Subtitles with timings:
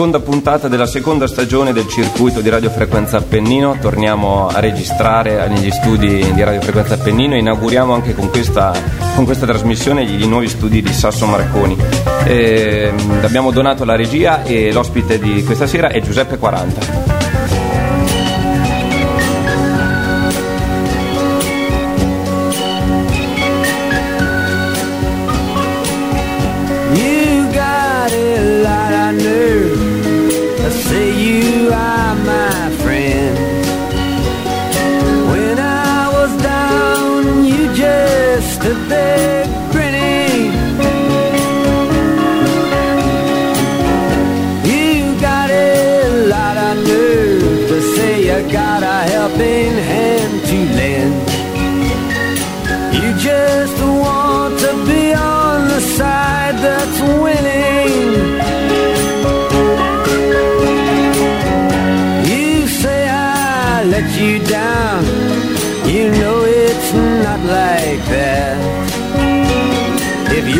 [0.00, 6.32] Seconda puntata della seconda stagione del circuito di radiofrequenza Appennino, torniamo a registrare negli studi
[6.32, 8.72] di radiofrequenza Appennino e inauguriamo anche con questa,
[9.14, 11.76] con questa trasmissione i nuovi studi di Sasso Marconi.
[12.24, 17.19] Eh, abbiamo donato la regia e l'ospite di questa sera è Giuseppe 40.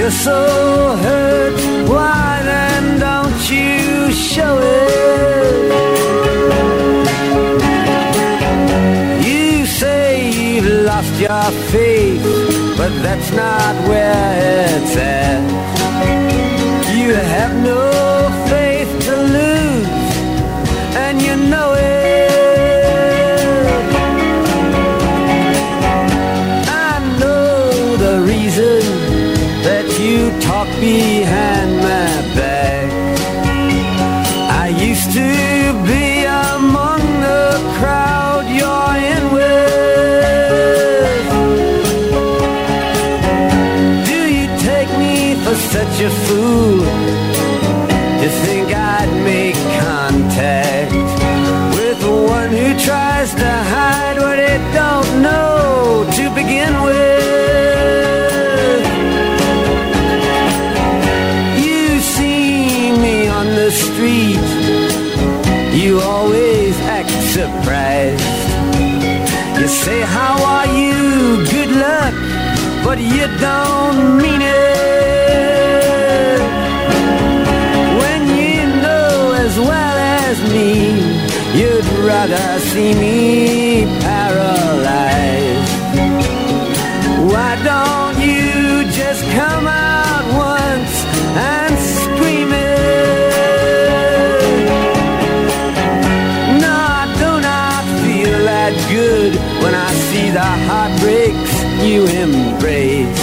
[0.01, 1.55] You're so hurt,
[1.89, 4.91] why then don't you show it?
[9.27, 12.23] You say you've lost your faith,
[12.77, 14.33] but that's not where
[14.75, 15.43] it's at.
[16.97, 17.90] You have no
[98.89, 101.55] good when I see the heartbreaks
[101.85, 103.21] you embrace.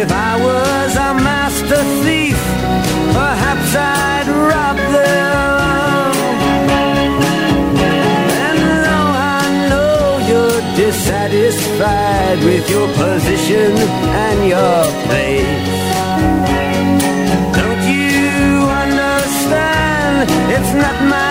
[0.00, 2.38] If I was a master thief,
[3.12, 6.12] perhaps I'd rob them.
[8.46, 13.72] And though I know you're dissatisfied with your position
[14.24, 15.68] and your place,
[17.58, 20.28] don't you understand?
[20.54, 21.27] It's not my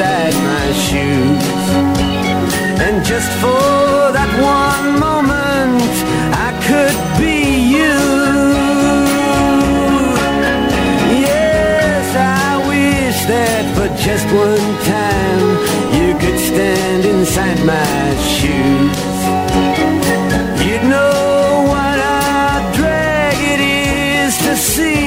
[0.00, 1.44] inside my shoes.
[2.80, 5.92] And just for that one moment,
[6.32, 7.36] I could be
[7.76, 8.00] you.
[11.28, 15.46] Yes, I wish that for just one time
[16.00, 19.20] you could stand inside my shoes.
[20.64, 24.99] You'd know what a drag it is to see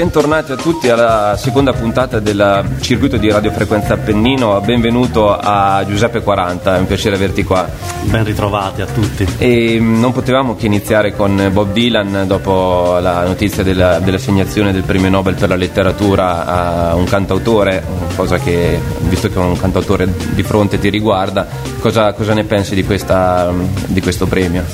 [0.00, 4.58] Bentornati a tutti alla seconda puntata del circuito di radiofrequenza Appennino.
[4.62, 7.68] Benvenuto a Giuseppe 40, è un piacere averti qua.
[8.04, 9.26] Ben ritrovati a tutti.
[9.36, 14.84] E mm, non potevamo che iniziare con Bob Dylan dopo la notizia della, dell'assegnazione del
[14.84, 17.84] premio Nobel per la letteratura a un cantautore,
[18.16, 21.46] cosa che, visto che un cantautore di fronte ti riguarda,
[21.78, 23.52] cosa, cosa ne pensi di, questa,
[23.84, 24.64] di questo premio?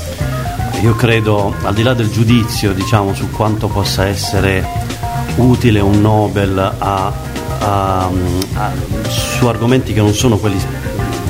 [0.83, 4.86] Io credo, al di là del giudizio diciamo, su quanto possa essere
[5.37, 7.13] utile un Nobel a,
[7.59, 8.09] a,
[8.55, 8.73] a,
[9.09, 10.59] su argomenti che non sono quelli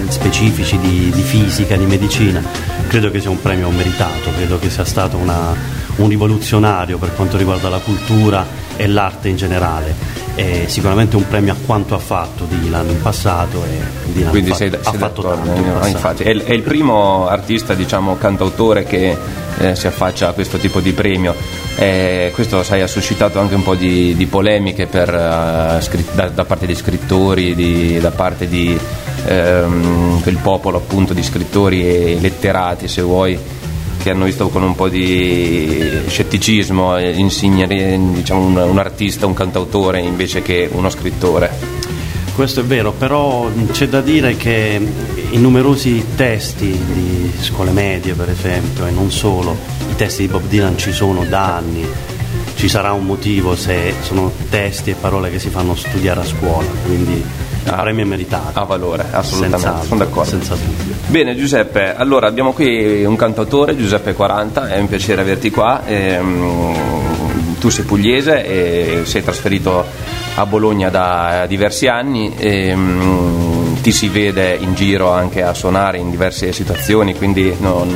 [0.09, 2.43] specifici di, di, fisica, di medicina,
[2.89, 5.55] credo che sia un premio meritato, credo che sia stato una,
[5.97, 11.55] un rivoluzionario per quanto riguarda la cultura e l'arte in generale è sicuramente un premio
[11.55, 15.23] a quanto ha fatto Dylan in passato e Dylan Quindi ha, sei, ha sei fatto
[15.23, 15.87] tanto in passato.
[15.89, 19.17] infatti, è, il- è il primo artista, diciamo, cantautore che
[19.59, 21.35] eh, si affaccia a questo tipo di premio.
[21.79, 26.45] Eh, questo sai, ha suscitato anche un po' di, di polemiche per, scri- da, da
[26.47, 28.79] parte di scrittori, di- da parte di
[29.27, 33.39] ehm, quel popolo appunto di scrittori e letterati, se vuoi,
[34.03, 39.35] che hanno visto con un po' di scetticismo eh, insignere diciamo, un, un artista, un
[39.35, 41.76] cantautore invece che uno scrittore.
[42.37, 44.79] Questo è vero, però c'è da dire che
[45.31, 49.57] i numerosi testi di scuole medie, per esempio, e non solo,
[49.91, 51.85] i testi di Bob Dylan ci sono da anni.
[52.57, 56.67] Ci sarà un motivo se sono testi e parole che si fanno studiare a scuola,
[56.85, 57.25] quindi il
[57.73, 58.61] Ah, premio è meritato.
[58.61, 60.31] ha valore, assolutamente, Senz'altro, sono d'accordo.
[60.31, 60.95] Senza dubbio.
[61.07, 65.85] Bene Giuseppe, allora abbiamo qui un cantautore, Giuseppe 40, è un piacere averti qua.
[65.87, 66.75] ehm,
[67.59, 69.85] tu sei pugliese e sei trasferito
[70.37, 72.33] a Bologna da diversi anni.
[72.37, 77.95] ehm, ti si vede in giro anche a suonare in diverse situazioni, quindi non,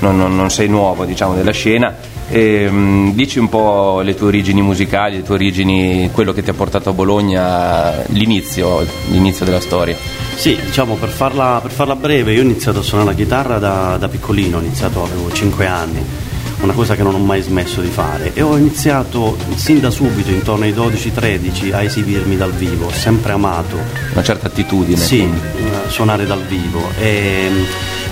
[0.00, 1.94] non- non- sei nuovo diciamo, della scena.
[2.28, 6.54] Ehm, dici un po' le tue origini musicali, le tue origini, quello che ti ha
[6.54, 9.96] portato a Bologna, l'inizio, l'inizio della storia.
[10.34, 13.96] Sì, diciamo per farla, per farla breve, io ho iniziato a suonare la chitarra da,
[13.98, 16.04] da piccolino, ho iniziato avevo 5 anni,
[16.64, 20.30] una cosa che non ho mai smesso di fare e ho iniziato sin da subito,
[20.30, 23.76] intorno ai 12-13, a esibirmi dal vivo, ho sempre amato
[24.12, 24.96] una certa attitudine.
[24.96, 26.80] sì, eh, suonare dal vivo.
[26.98, 27.50] E,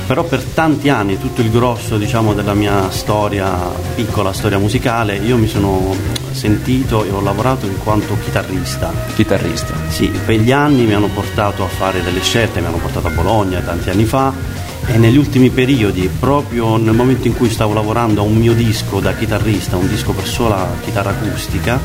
[0.06, 5.38] però per tanti anni, tutto il grosso diciamo, della mia storia, piccola storia musicale, io
[5.38, 5.96] mi sono
[6.32, 8.92] sentito e ho lavorato in quanto chitarrista.
[9.14, 9.74] Chitarrista.
[9.88, 13.60] Sì, quegli anni mi hanno portato a fare delle scelte, mi hanno portato a Bologna
[13.60, 14.51] tanti anni fa
[14.86, 19.00] e negli ultimi periodi, proprio nel momento in cui stavo lavorando a un mio disco
[19.00, 21.78] da chitarrista, un disco per sola chitarra acustica,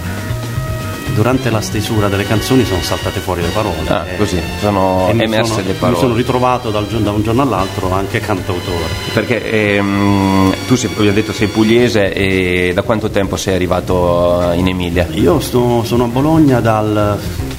[1.13, 3.75] durante la stesura delle canzoni sono saltate fuori le parole.
[3.87, 5.93] Ah, e- così, sono emerse sono- le parole.
[5.97, 8.83] Mi sono ritrovato dal da un giorno all'altro anche cantautore.
[9.13, 14.67] Perché ehm, tu sei, abbiamo detto sei pugliese e da quanto tempo sei arrivato in
[14.67, 15.07] Emilia?
[15.13, 17.17] Io sto- sono a Bologna dal,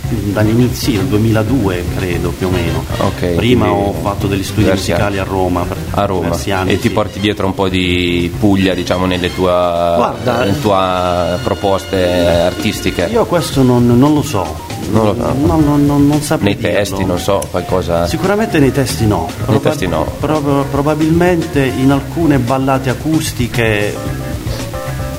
[0.09, 2.85] dagli inizi del 2002, credo più o meno.
[2.99, 6.37] Ok, Prima ho fatto degli studi musicali a Roma A Roma.
[6.51, 6.71] anni.
[6.73, 6.91] e ti sì.
[6.95, 13.09] porti dietro un po' di Puglia, diciamo, nelle tue, Guarda, nelle tue proposte artistiche?
[13.11, 14.67] Io questo non, non lo so.
[14.91, 15.23] Non lo so.
[15.47, 17.13] Non, non- non- non saprei Nei testi, dirlo.
[17.13, 18.07] non so, qualcosa.
[18.07, 19.29] Sicuramente nei testi no.
[19.49, 20.05] Nei testi no.
[20.19, 23.95] prob- probabilmente in alcune ballate acustiche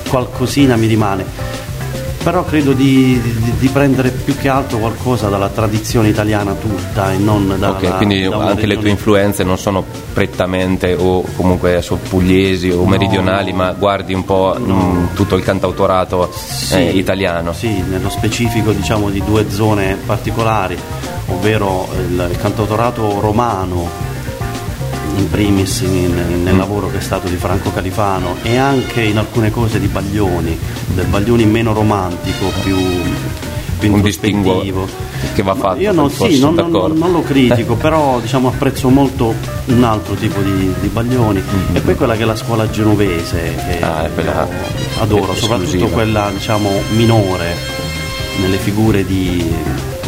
[0.08, 1.24] qualcosina mi rimane.
[2.22, 7.16] Però credo di, di- di prendere più che altro qualcosa dalla tradizione italiana tutta e
[7.16, 9.82] non dalla Ok, quindi da anche le regione- tue influenze non sono
[10.12, 16.30] prettamente o comunque sono pugliesi o meridionali, ma guardi un po' mm, tutto il cantautorato
[16.32, 17.54] Sì, eh, italiano.
[17.54, 20.76] Sì, nello specifico diciamo di due zone particolari,
[21.28, 23.88] ovvero il, il cantautorato romano
[25.16, 29.50] in primis in- nel lavoro che è stato di Franco Califano e anche in alcune
[29.50, 30.58] cose di Baglioni,
[30.94, 32.76] del Baglioni meno romantico, più,
[33.78, 34.62] più Un distinguo
[35.34, 35.80] che va fatto.
[35.80, 39.34] Io non, sì, non, non- non lo critico, però diciamo, apprezzo molto
[39.66, 43.78] un altro tipo di, di Baglioni e poi quella che è la scuola genovese, che
[43.80, 44.28] Mm-hmm.
[44.28, 44.48] Ah,
[45.00, 47.54] adoro, soprattutto quella diciamo, minore
[48.40, 49.52] nelle figure di,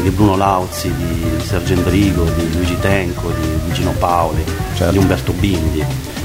[0.03, 4.43] di Bruno Lauzi, di Sergendrigo, di Luigi Tenco, di, di Gino Paoli,
[4.75, 4.93] Certo.
[4.93, 5.85] di Umberto Bindi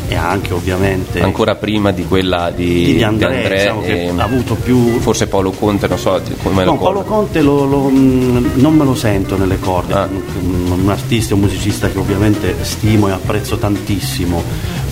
[0.09, 4.09] e anche ovviamente Ancora prima di quella di, di, di André, di diciamo, che e
[4.17, 7.07] ha avuto più forse Paolo Conte, non so come lo No, Paolo corre.
[7.09, 10.07] Conte lo- lo- mh, non me lo sento nelle corde, Ah.
[10.41, 14.41] un, un artista e un musicista che ovviamente stimo e apprezzo tantissimo,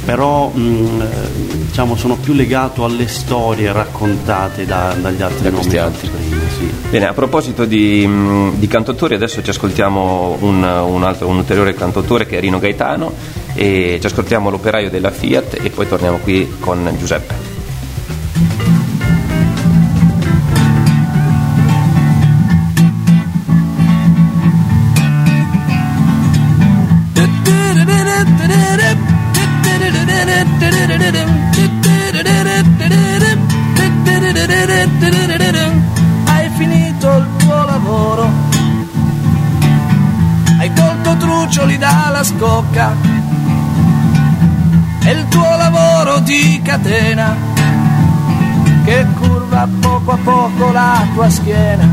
[0.04, 5.64] però mh, eh, diciamo, sono più legato alle storie raccontate da- dagli altri Da nomi
[5.64, 6.35] prima.
[6.58, 6.72] Sì.
[6.90, 11.74] Bene, a proposito di, mh, di cantautori, adesso ci ascoltiamo un, un altro, un ulteriore
[11.74, 13.12] cantautore che è Rino Gaetano
[13.54, 17.55] e ci ascoltiamo l'operaio della Fiat e poi torniamo qui con Giuseppe.
[46.76, 47.36] Catena
[48.84, 51.88] che curva poco a poco la tua schiena.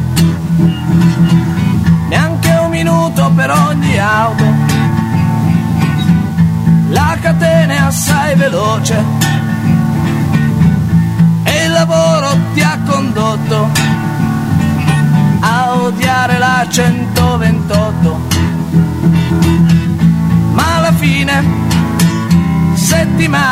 [2.08, 4.44] Neanche un minuto per ogni auto,
[6.88, 9.04] la catena è assai veloce
[11.44, 13.70] e il lavoro ti ha condotto
[15.40, 18.20] a 128.
[20.52, 21.62] Ma alla fine
[22.74, 23.51] settimana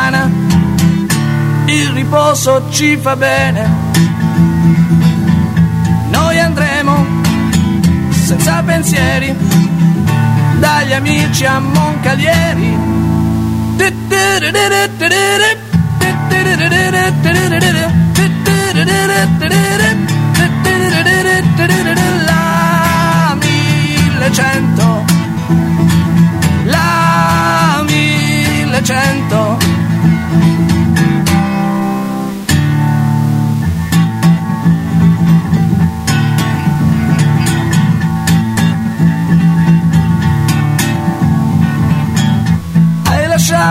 [1.91, 3.69] il riposo ci fa bene.
[6.09, 7.05] Noi andremo
[8.11, 9.35] senza pensieri
[10.59, 12.89] dagli amici a Moncalieri.
[22.25, 25.05] La 1100
[26.65, 29.80] La 1100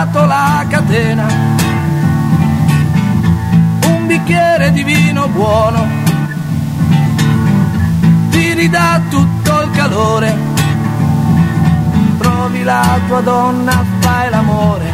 [0.01, 1.27] Lasciato la catena.
[3.85, 5.85] Un bicchiere di vino buono
[8.31, 10.35] Ti ridà tutto il calore.
[12.17, 14.91] Trovi la tua donna, fai l'amore.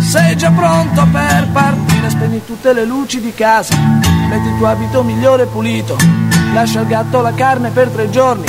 [0.00, 5.02] Sei già pronto per partire, spegni tutte le luci di casa, metti il tuo abito
[5.02, 5.96] migliore e pulito,
[6.52, 8.46] lascia al gatto la carne per tre giorni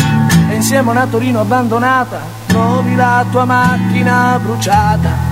[0.49, 5.25] e insieme a una Torino abbandonata trovi la tua macchina bruciata.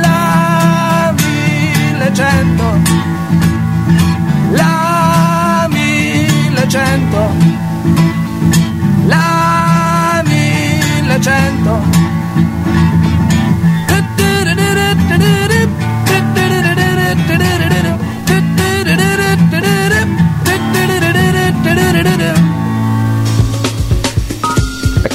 [0.00, 2.80] La 1100
[4.52, 7.67] la 1100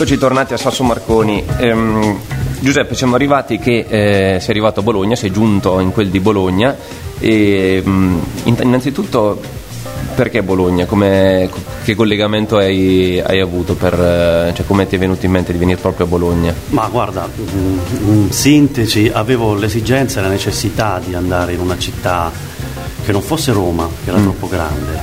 [0.04, 1.42] Eccoci tornati a Sasso Marconi.
[1.60, 2.20] Ehm,
[2.60, 6.76] Giuseppe, siamo arrivati che eh, sei arrivato a Bologna, sei giunto in quel di Bologna
[7.20, 9.40] e mm, in- innanzitutto
[10.14, 10.86] perché Bologna?
[10.88, 11.50] Come-
[11.86, 13.76] che collegamento hai, hai avuto?
[13.76, 16.54] Per, eh, cioè, come ti è venuto in mente di venire proprio a Bologna?
[16.72, 17.78] Ma guarda, mm,
[18.10, 22.30] in sintesi avevo l'esigenza e la necessità di andare in una città
[23.06, 25.00] che non fosse Roma, che era troppo grande,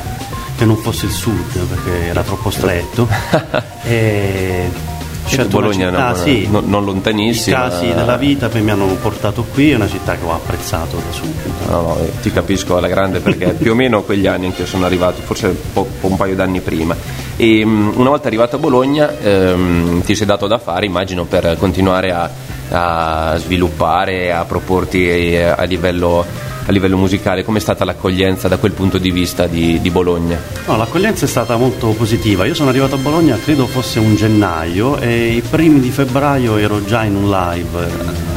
[0.59, 3.09] che non fosse il sud perché era troppo stretto.
[3.83, 4.90] e
[5.35, 7.67] scelto una Bologna città, una- sì, non- non lontanissima.
[7.67, 10.97] I casi della vita poi mi hanno portato qui, è una città che ho apprezzato
[10.97, 11.49] da subito.
[11.71, 14.67] No, no, eh, ti capisco alla grande perché più o meno quegli anni anche io
[14.67, 16.95] sono arrivato, forse un, po'- un paio d'anni prima.
[17.37, 21.57] E mm, una volta arrivato a Bologna ehm, ti sei dato da fare, immagino, per
[21.59, 22.31] continuare a,
[22.71, 26.25] a sviluppare, a proporti eh, a livello,
[26.71, 27.45] a livello musicale.
[27.45, 30.41] Com'è stata l'accoglienza da quel punto di vista di, di Bologna?
[30.67, 32.47] No, l'accoglienza è stata molto positiva.
[32.47, 36.83] Io sono arrivato a Bologna, credo fosse un gennaio, e i primi di febbraio ero
[36.85, 37.89] già in un live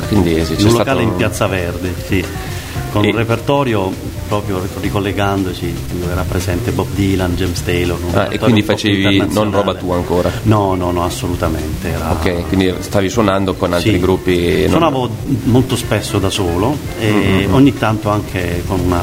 [0.07, 2.23] Quindi sì, in un locale un- in Piazza Verde, sì,
[2.91, 3.91] con E- un repertorio
[4.41, 7.97] proprio ricollegandoci dove era presente Bob Dylan, James Taylor.
[8.13, 10.31] Ah, e quindi facevi non roba tua ancora?
[10.43, 11.89] No, no, no, assolutamente.
[11.89, 12.11] Era...
[12.11, 13.99] Ok, quindi stavi suonando con altri Sì.
[13.99, 14.61] gruppi?
[14.61, 15.09] non- Suonavo
[15.43, 17.53] molto spesso da solo e Mm-hmm.
[17.53, 19.01] ogni tanto anche con una,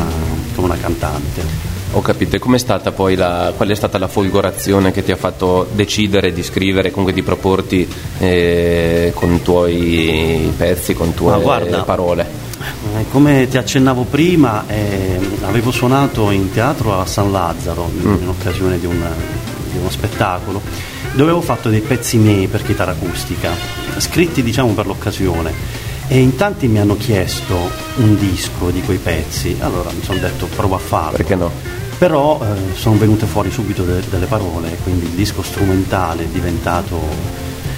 [0.55, 1.69] con una cantante.
[1.93, 5.17] Ho capito, e com'è stata poi la, qual è stata la folgorazione che ti ha
[5.17, 11.83] fatto decidere di scrivere, comunque di proporti eh, con i tuoi pezzi, con tue guarda,
[11.83, 12.49] parole?
[12.97, 18.29] Eh, Come ti accennavo prima, eh, avevo suonato in teatro a San Lazzaro in, in
[18.29, 19.03] occasione di, un-
[19.73, 20.61] di uno spettacolo
[21.13, 23.51] dove avevo fatto dei pezzi miei per chitarra acustica,
[23.99, 25.53] scritti diciamo per l'occasione.
[26.07, 30.47] E in tanti mi hanno chiesto un disco di quei pezzi, allora mi sono detto
[30.47, 31.17] provo a farlo.
[31.17, 31.51] Perché no?
[31.99, 36.99] Però eh, sono venute fuori subito de- delle parole, quindi il disco strumentale è diventato,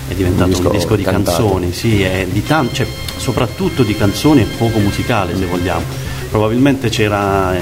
[0.09, 1.37] è diventato Un un disco disco, di cantato.
[1.43, 5.85] canzoni, sì, è di tan- cioè, soprattutto di canzoni e poco musicale se vogliamo.
[6.31, 7.61] Probabilmente c'era eh,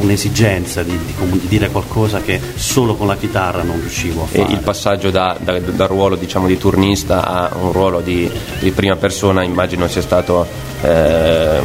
[0.00, 4.40] un'esigenza di, di di dire qualcosa che solo con la chitarra non riuscivo a E
[4.42, 4.52] fare.
[4.52, 8.30] il passaggio da- da- dal ruolo diciamo, di turnista a un ruolo di,
[8.60, 10.46] di prima persona immagino sia stato
[10.82, 11.58] eh,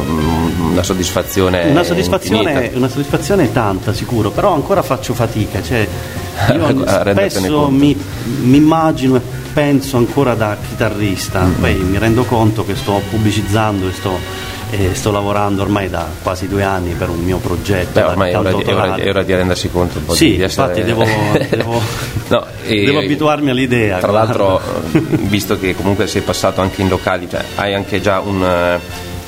[0.70, 5.86] una soddisfazione Una soddisfazione, una soddisfazione tanta sicuro, però ancora faccio fatica, cioè
[6.54, 7.96] io spesso mi,
[8.42, 9.20] mi immagino e
[9.56, 11.60] penso ancora da chitarrista, Mm-hmm.
[11.60, 14.18] poi mi rendo conto che sto pubblicizzando e sto,
[14.70, 17.98] e sto lavorando ormai da quasi due anni per un mio progetto.
[18.00, 20.12] Beh, ormai è ora, di, è ora di- è ora di rendersi conto un po'
[20.14, 20.78] Sì, di essere...
[20.78, 21.04] infatti devo,
[21.48, 21.80] devo-
[22.28, 23.96] No, e- devo abituarmi all'idea.
[23.98, 24.36] Tra guarda.
[24.36, 24.60] l'altro,
[24.92, 28.78] eh, visto che comunque sei passato anche in locali, cioè, hai anche già un, eh,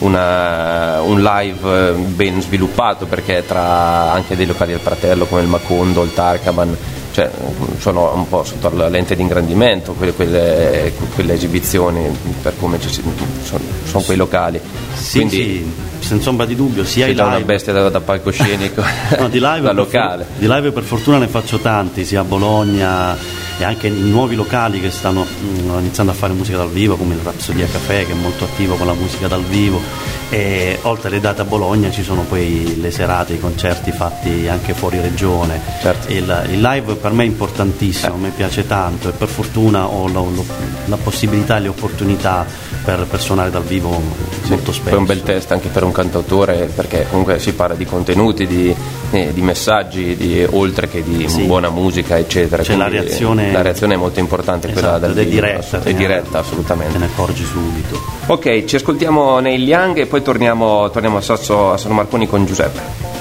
[0.00, 5.49] una- un live eh, ben sviluppato perché tra anche dei locali del Fratello come il
[5.49, 6.76] Macondo, il Tarkaman
[7.12, 7.30] cioè,
[7.78, 12.02] sono un po' sotto la lente di ingrandimento quelle, quelle, quelle esibizioni
[12.42, 14.60] per come ci, sono, sono quei locali.
[14.94, 18.82] Sì, Quindi, sì, senza ombra di dubbio, sia i live una bestia da, da palcoscenico,
[19.18, 20.24] No, di live, da locale.
[20.24, 23.16] for- di live per fortuna ne faccio tanti, sia a Bologna
[23.58, 27.14] e anche in nuovi locali che stanno mm, iniziando a fare musica dal vivo, come
[27.14, 29.80] il Rapsodia Café che è molto attivo con la musica dal vivo.
[30.30, 34.74] E oltre alle date a Bologna ci sono poi le serate, i concerti fatti anche
[34.74, 35.60] fuori regione.
[35.80, 36.12] Certo.
[36.12, 40.20] Il, il live per me è importantissimo, mi piace tanto e per fortuna ho la,
[40.20, 40.44] lo-
[40.84, 42.44] la possibilità e le opportunità
[42.84, 44.00] per, per suonare dal vivo
[44.48, 44.94] molto spesso.
[44.94, 48.74] È un bel test anche per un cantautore perché comunque si parla di contenuti, di,
[49.10, 51.42] eh, di messaggi, di- oltre che di Sì.
[51.44, 52.62] buona musica, eccetera.
[52.62, 55.78] C'è la Quindi, reazione- la reazione è molto importante, quella Esatto, dal ed è diretta,
[55.78, 56.99] te è diretta, te assolutamente.
[56.99, 58.00] ne accorgi subito.
[58.26, 62.45] Ok, ci ascoltiamo nei Young e poi torniamo, torniamo a, Sasso, a San Marconi con
[62.47, 63.17] Giuseppe.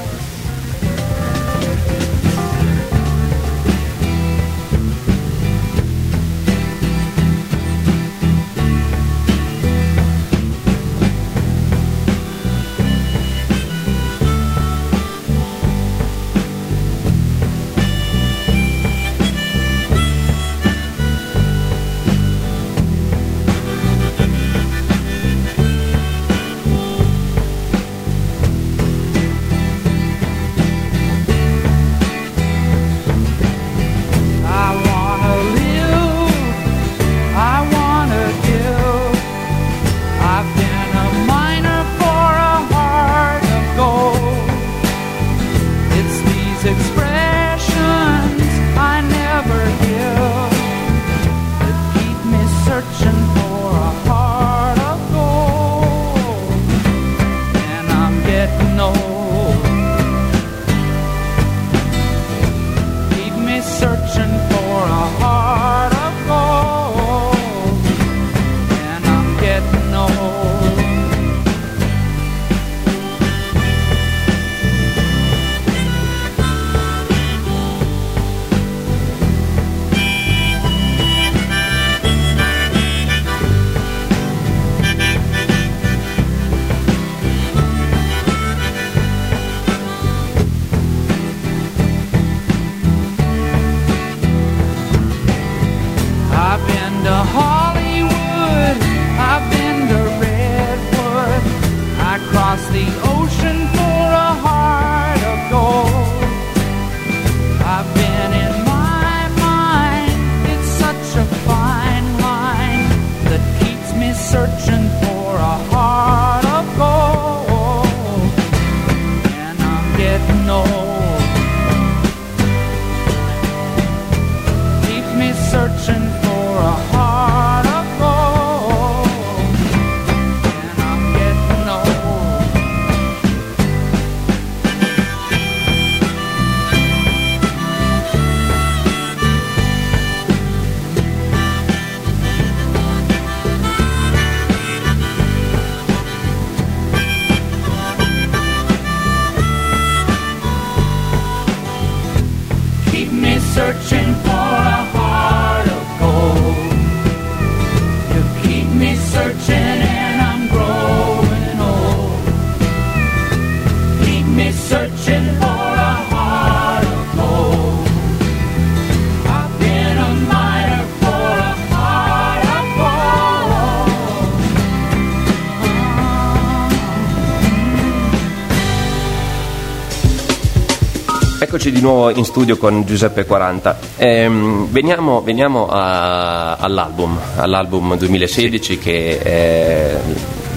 [181.68, 183.78] Eccoci di nuovo in studio con Giuseppe 40.
[183.98, 190.00] Ehm, veniamo veniamo a- all'album, all'album 2016 che è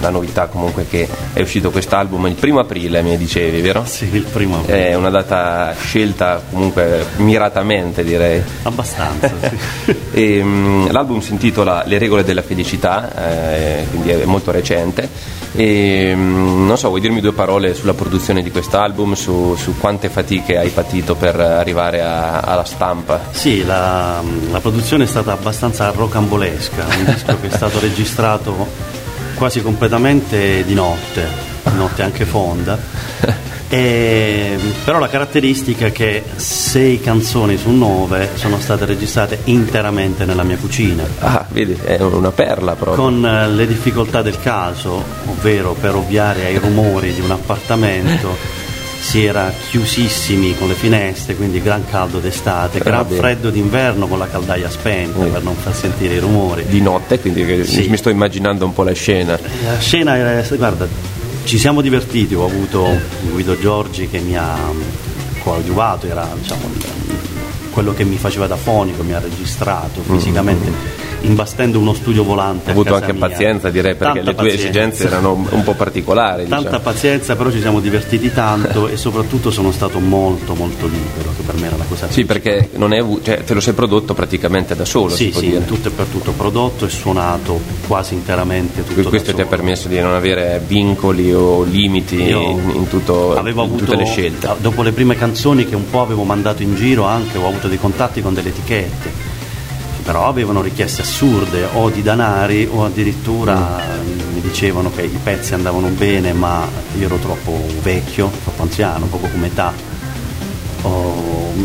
[0.01, 3.83] la novità comunque che è uscito quest'album il primo aprile, mi dicevi, vero?
[3.85, 4.63] Sì, il primo.
[4.65, 8.41] È una data scelta comunque miratamente direi.
[8.63, 9.95] Abbastanza, sì.
[10.13, 15.07] E, mm, l'album si intitola Le regole della felicità, eh, quindi è molto recente.
[15.53, 20.09] E, mm, non so, vuoi dirmi due parole sulla produzione di quest'album, su, su quante
[20.09, 23.19] fatiche hai patito per arrivare a- alla stampa?
[23.31, 28.99] Sì, la, la produzione è stata abbastanza rocambolesca, un disco che è stato registrato
[29.41, 31.25] quasi completamente di notte,
[31.63, 32.77] di notte anche fonda.
[33.73, 40.43] E, però la caratteristica è che sei canzoni su nove sono state registrate interamente nella
[40.43, 41.05] mia cucina.
[41.19, 43.01] Ah, vedi, è una perla proprio.
[43.01, 48.35] Con eh, le difficoltà del caso, ovvero per ovviare ai rumori di un appartamento,
[49.01, 53.15] si era chiusissimi con le finestre, quindi gran caldo d'estate, Eh, gran vabbè.
[53.15, 56.65] freddo d'inverno con la caldaia spenta per non far sentire i rumori.
[56.67, 57.87] Di notte, quindi Sì.
[57.89, 59.37] mi sto immaginando un po' la scena.
[59.65, 60.87] La scena era, guarda,
[61.45, 62.87] ci siamo divertiti, ho avuto
[63.31, 64.55] Guido Giorgi che mi ha
[65.43, 66.69] coadiuvato, era diciamo,
[67.71, 70.69] quello che mi faceva da fonico, mi ha registrato fisicamente,
[71.21, 72.69] imbastendo uno studio volante.
[72.69, 73.27] Ho avuto anche mia.
[73.27, 74.63] pazienza, direi, perché Tanta le tue pazienza.
[74.63, 76.47] esigenze erano un po' particolari.
[76.47, 76.79] Tanta diciamo.
[76.79, 81.55] pazienza, però ci siamo divertiti tanto e soprattutto sono stato molto molto libero, che per
[81.55, 85.09] me era la cosa Sì, perché avu- cioè, te lo sei prodotto praticamente da solo,
[85.09, 85.57] Sì, sì, dire.
[85.57, 89.45] in tutto e per tutto prodotto e suonato quasi interamente tutto Questo da ti ha
[89.45, 93.97] permesso di non avere vincoli o limiti Io in, in tutto- avevo in avuto, tutte
[93.97, 94.49] le scelte.
[94.59, 97.79] Dopo le prime canzoni che un po' avevo mandato in giro anche, ho avuto dei
[97.79, 99.09] contatti con delle etichette,
[100.03, 104.33] però avevano richieste assurde o di danari o addirittura Mm.
[104.33, 109.27] mi dicevano che i pezzi andavano bene ma io ero troppo vecchio, troppo anziano, poco
[109.31, 109.73] come età.
[110.83, 110.89] O,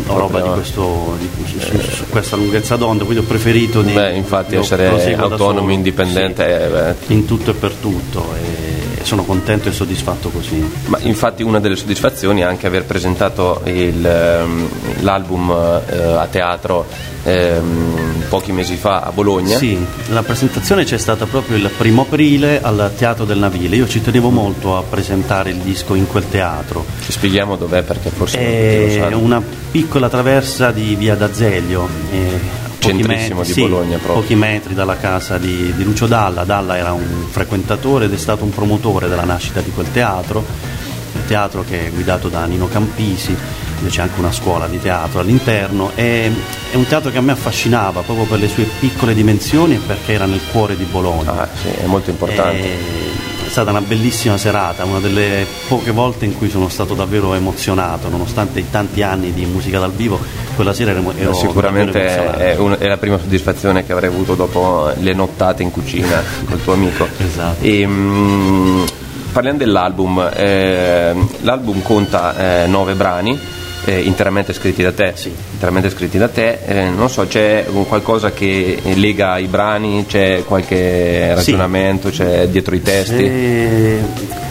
[0.05, 3.91] o roba di, questo, di- su, su- su questa lunghezza d'onda, quindi ho preferito di
[3.93, 6.95] Beh, infatti essere autonomo, indipendente, eh.
[7.05, 8.76] Sì, in tutto e per tutto e
[9.07, 10.69] sono contento e soddisfatto così.
[10.87, 14.67] Ma infatti una delle soddisfazioni è anche aver presentato il, ehm,
[14.99, 15.49] l'album
[15.89, 16.85] eh, a teatro
[17.23, 19.57] ehm, pochi mesi fa a Bologna.
[19.57, 19.77] Sì,
[20.09, 23.75] la presentazione c'è stata proprio il primo aprile al Teatro del Navile.
[23.77, 26.85] Io ci tenevo molto a presentare il disco in quel teatro.
[27.05, 29.17] Ci spieghiamo dov'è perché forse non tutti lo È sanno.
[29.23, 29.41] una
[29.71, 31.87] piccola traversa di via d'Azeglio.
[32.11, 34.21] eh, Centrissimo di sì, Bologna proprio.
[34.21, 36.43] Pochi metri dalla casa di, di Lucio Dalla.
[36.43, 40.43] Dalla era un frequentatore ed è stato un promotore della nascita di quel teatro.
[41.13, 43.35] Il teatro che è guidato da Nino Campisi,
[43.77, 45.91] dove c'è anche una scuola di teatro all'interno.
[45.95, 46.29] È,
[46.71, 50.13] è un teatro che a me affascinava proprio per le sue piccole dimensioni e perché
[50.13, 51.41] era nel cuore di Bologna.
[51.41, 53.05] Ah, sì, è molto importante.
[53.47, 58.09] È stata una bellissima serata, una delle poche volte in cui sono stato davvero emozionato,
[58.09, 60.19] nonostante i tanti anni di musica dal vivo,
[60.57, 62.39] quella sera ero, ero Sicuramente davvero emozionato.
[62.43, 66.61] è, un- è la prima soddisfazione che avrei avuto dopo le nottate in cucina col
[66.61, 67.07] tuo amico.
[67.17, 67.63] Esatto.
[67.63, 68.83] E, mm,
[69.31, 73.39] parliamo dell'album, eh, l'album conta eh, nove brani.
[73.85, 75.31] eh, interamente scritti da te, Sì.
[75.53, 80.43] interamente scritti da te, eh, non so, c'è un qualcosa che lega i brani, c'è
[80.45, 81.33] qualche Sì.
[81.35, 83.15] ragionamento, c'è dietro i testi?
[83.15, 83.99] Se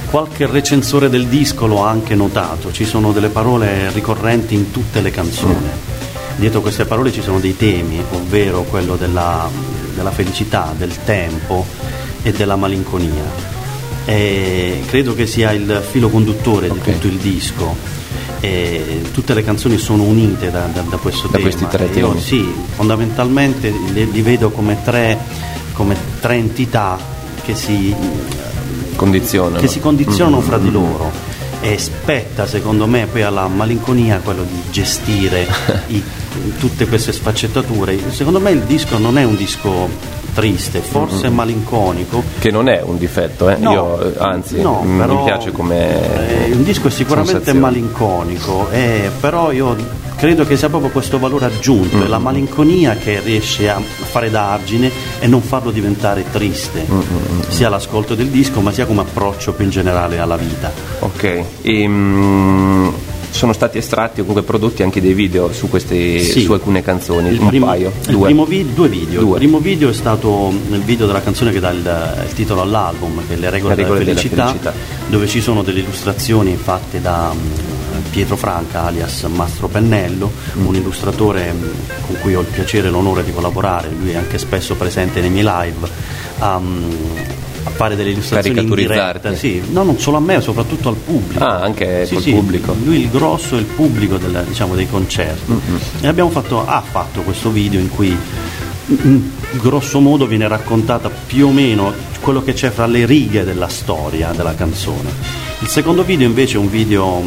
[0.08, 5.10] qualche recensore del disco l'ho anche notato, ci sono delle parole ricorrenti in tutte le
[5.10, 5.54] canzoni.
[6.36, 9.48] Dietro queste parole ci sono dei temi, ovvero quello della,
[9.94, 11.64] della felicità, del tempo
[12.22, 13.54] e della malinconia.
[14.04, 16.74] E credo che sia il filo conduttore Ok.
[16.84, 17.94] di tutto il disco.
[18.40, 21.42] E tutte le canzoni sono unite da, da- da questo Da tema.
[21.48, 22.20] questi tre Io, temi.
[22.20, 25.18] sì, fondamentalmente li, li vedo come tre,
[25.72, 26.98] come tre entità
[27.44, 27.94] che si
[28.94, 29.58] Condizionano.
[29.60, 30.72] che si condizionano Mm, fra di mm.
[30.72, 31.10] loro
[31.60, 35.46] e spetta secondo me poi alla malinconia quello di gestire
[35.88, 36.02] i-
[36.58, 39.88] tutte queste sfaccettature secondo me il disco non è un disco
[40.34, 43.56] triste forse malinconico Che non è un difetto, eh?
[43.56, 46.46] No, Io, eh, anzi, no, però, mi piace come.
[46.48, 49.74] eh, un disco è sicuramente malinconico, eh, però io
[50.16, 52.02] credo che sia proprio questo valore aggiunto, Mm.
[52.02, 57.40] è la malinconia che riesce a fare da argine e non farlo diventare triste, Mm,
[57.48, 60.72] sia l'ascolto del disco ma sia come approccio più in generale alla vita.
[61.00, 62.88] Ok, e, mm,
[63.30, 66.40] sono stati estratti o comunque prodotti anche dei video su, queste, Sì.
[66.42, 68.32] su alcune canzoni, Il un primo, paio, due.
[68.46, 69.20] vi- due video.
[69.20, 69.32] Due.
[69.32, 73.20] Il primo video è stato il video della canzone che dà il, il titolo all'album,
[73.28, 74.72] che è Le regole, Le regole della, della felicità, felicità.
[75.08, 77.34] dove ci sono delle illustrazioni fatte da
[78.10, 80.66] Pietro Franca, alias Mastro Pennello, Mm.
[80.66, 81.62] un illustratore mm,
[82.06, 85.30] con cui ho il piacere e l'onore di collaborare, lui è anche spesso presente nei
[85.30, 85.88] miei live.
[86.38, 86.90] a, mm,
[87.64, 91.42] a fare delle illustrazioni in diretta, sì, no, non solo a me, soprattutto al pubblico.
[91.42, 92.76] Ah, anche Sì, col sì, pubblico.
[92.84, 95.52] Lui il grosso è il pubblico del- diciamo, dei concerti.
[96.02, 98.16] E abbiamo fatto, ha fatto questo video in cui
[99.60, 104.32] grosso modo viene raccontata più o meno quello che c'è fra le righe della storia
[104.36, 105.10] della canzone.
[105.60, 107.22] Il secondo video invece è un video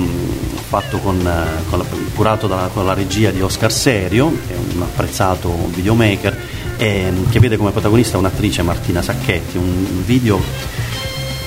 [0.70, 4.82] con, eh, con la- curato dalla- con la regia di Oscar Serio, che è un
[4.82, 6.38] apprezzato videomaker,
[6.78, 10.40] ehm, che vede come protagonista un'attrice Martina Sacchetti, un video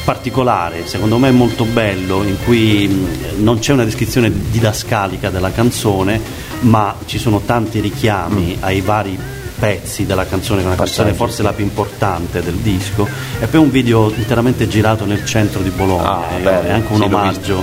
[0.05, 6.21] particolare, secondo me molto bello, in cui mh, non c'è una descrizione didascalica della canzone,
[6.61, 9.17] ma ci sono tanti richiami ai vari
[9.59, 13.07] pezzi della canzone, che è una canzone forse la più importante del disco,
[13.39, 16.93] e poi un video interamente girato nel centro di Bologna, Ah, è, bello, è anche
[16.93, 17.63] un sì, omaggio,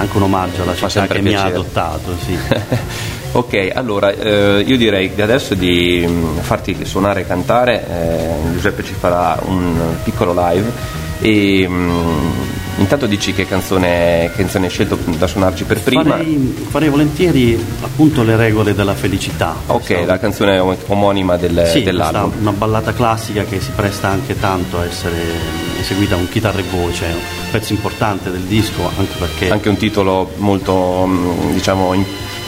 [0.00, 1.54] anche un omaggio alla città che mi ha piacere.
[1.54, 2.16] adottato.
[2.24, 2.38] Sì.
[3.32, 8.82] ok, allora eh, io direi di adesso di mm, farti suonare e cantare, eh, Giuseppe
[8.82, 10.72] ci farà un piccolo live
[11.20, 12.30] e mm,
[12.80, 16.02] intanto dici che canzone, canzone hai scelto da suonarci per prima.
[16.02, 19.54] Farei, farei volentieri appunto le regole della felicità.
[19.66, 22.32] Ok, questa, la canzone omonima del, sì, dell'album.
[22.40, 27.04] Una ballata classica che si presta anche tanto a essere eseguita con chitarra e voce,
[27.06, 29.50] un pezzo importante del disco anche perché...
[29.50, 31.94] Anche un titolo molto mm, diciamo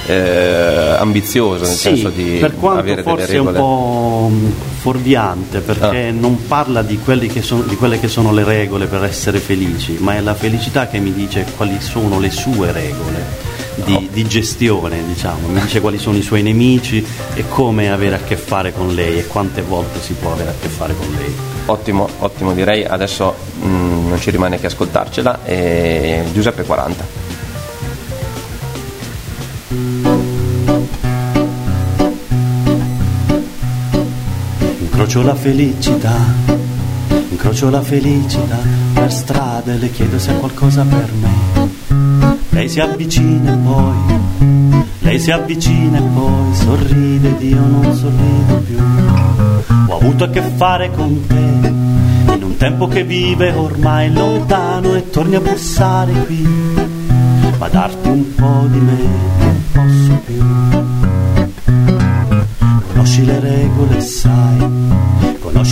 [0.07, 3.59] eh, ambizioso nel sì, senso di per quanto avere forse delle regole.
[3.59, 4.31] è un po'
[4.81, 6.13] fuorviante perché ah.
[6.13, 10.17] non parla di, che son, di, quelle che sono le regole per essere felici, ma
[10.17, 13.51] è la felicità che mi dice quali sono le sue regole.
[13.75, 14.03] Di, oh.
[14.13, 18.37] di, gestione, diciamo, mi dice quali sono i suoi nemici e come avere a che
[18.37, 21.35] fare con lei e quante volte si può avere a che fare con lei.
[21.67, 25.45] Ottimo, ottimo direi, adesso mh, mm, non ci rimane che ascoltarcela.
[25.45, 27.22] E Giuseppe 40.
[35.13, 36.17] Incrocio la felicità,
[37.29, 38.57] incrocio la felicità,
[38.95, 41.69] per strada le chiedo se ha qualcosa per me.
[42.49, 43.97] Lei si avvicina e poi,
[45.01, 48.79] lei si avvicina e poi sorride ed io non sorrido più.
[49.89, 55.11] Ho avuto a che fare con te, in un tempo che vive ormai lontano e
[55.11, 56.49] torni a bussare qui,
[57.59, 58.97] ma darti un po' di me
[59.41, 60.43] non posso più.
[62.93, 64.92] Conosci le regole, sai,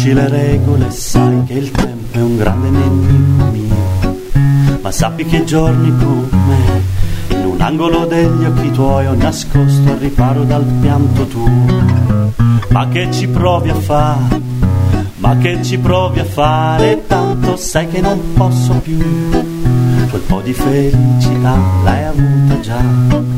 [0.00, 4.78] conosci le regole, sai che il tempo è un grande nemico mio.
[4.80, 9.98] Ma sappi che giorni con me, in un angolo degli occhi tuoi ho nascosto al
[9.98, 12.32] riparo dal pianto tuo.
[12.70, 14.40] Ma che ci provi a fare?
[15.18, 17.04] Ma che ci provi a fare?
[17.06, 18.98] Tanto sai che non posso più.
[20.08, 23.28] Quel po' di felicità l'hai avuta già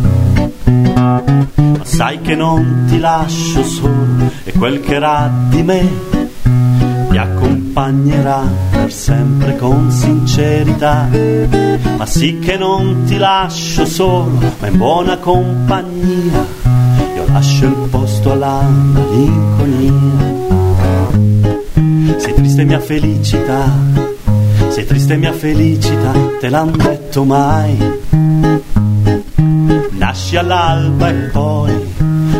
[1.83, 6.12] ma sai che non ti lascio solo e quel che era di me
[7.13, 11.11] ti accompagnerà per sempre con sincerità.
[11.99, 16.47] Ma sì che non ti lascio solo, ma in buona compagnia,
[17.15, 20.31] io lascio il posto alla malinconia.
[22.17, 23.71] Sei triste mia felicità,
[24.69, 28.01] sei triste mia felicità, te l'han detto mai
[29.91, 31.73] nasci all'alba e poi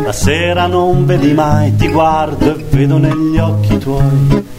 [0.03, 4.51] la sera non vedi mai, ti guardo e vedo negli occhi tuoi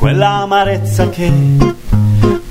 [0.00, 1.30] quella amarezza che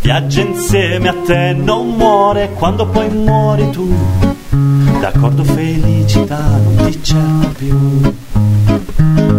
[0.01, 3.91] viaggia insieme a te, non muore quando poi muori tu.
[4.99, 9.38] D'accordo felicità non ti cerco più.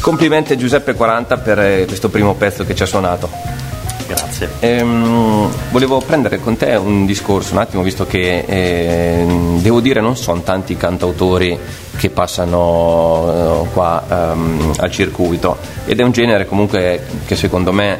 [0.00, 3.61] Complimenti a Giuseppe 40 per eh, questo primo pezzo che ci ha suonato.
[4.42, 4.50] Grazie.
[4.60, 9.24] Ehm, volevo prendere con te un discorso un attimo, visto che eh,
[9.60, 11.56] devo dire non sono tanti cantautori
[11.96, 17.98] che passano eh, qua ehm, al circuito ed è un genere comunque che secondo me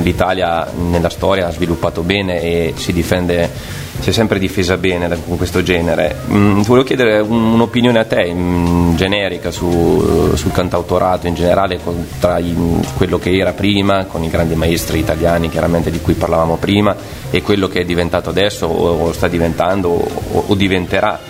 [0.00, 3.50] l'Italia nella storia ha sviluppato bene e si difende
[4.02, 6.16] si è sempre difesa bene con questo genere.
[6.28, 11.78] Mm, volevo chiedere un'opinione a te in generica su, sul cantautorato in generale,
[12.18, 12.52] tra i,
[12.96, 16.96] quello che era prima, con i grandi maestri italiani chiaramente di cui parlavamo prima,
[17.30, 21.20] e quello che è diventato adesso o, o sta diventando o, o diventerà.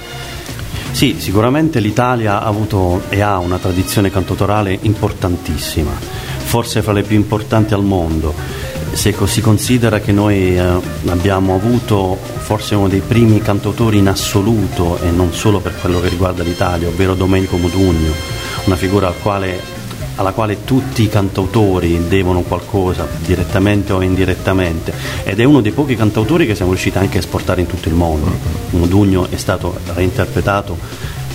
[0.93, 7.17] Sì, sicuramente l'Italia ha avuto e ha una tradizione cantautorale importantissima, forse fra le più
[7.17, 8.62] importanti al mondo
[8.93, 14.99] se si considera che noi eh, abbiamo avuto forse uno dei primi cantautori in assoluto
[15.01, 18.13] e non solo per quello che riguarda l'Italia, ovvero Domenico Modugno,
[18.65, 19.81] una figura al quale
[20.17, 24.93] alla quale tutti i cantautori devono qualcosa, direttamente o indirettamente,
[25.25, 27.95] ed è uno dei pochi cantautori che siamo riusciti anche a esportare in tutto il
[27.95, 28.31] mondo.
[28.71, 30.77] Modugno è stato reinterpretato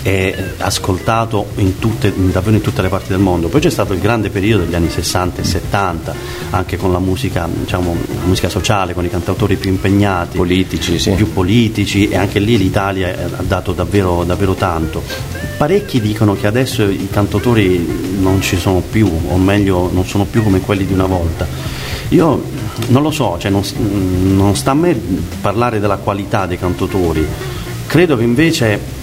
[0.02, 3.48] e ascoltato in tutte, davvero in tutte le parti del mondo.
[3.48, 6.14] Poi c'è stato il grande periodo degli anni 60 e 70,
[6.50, 11.10] anche con la musica, diciamo, la musica sociale, con i cantautori più impegnati, politici, sì.
[11.12, 15.02] più politici e anche lì l'Italia ha dato davvero, davvero tanto.
[15.56, 20.42] Parecchi dicono che adesso i cantautori non ci sono più, o meglio non sono più
[20.42, 21.46] come quelli di una volta.
[22.10, 22.42] Io
[22.88, 24.98] non lo so, cioè non, non sta a me
[25.40, 27.26] parlare della qualità dei cantautori,
[27.86, 28.96] credo che invece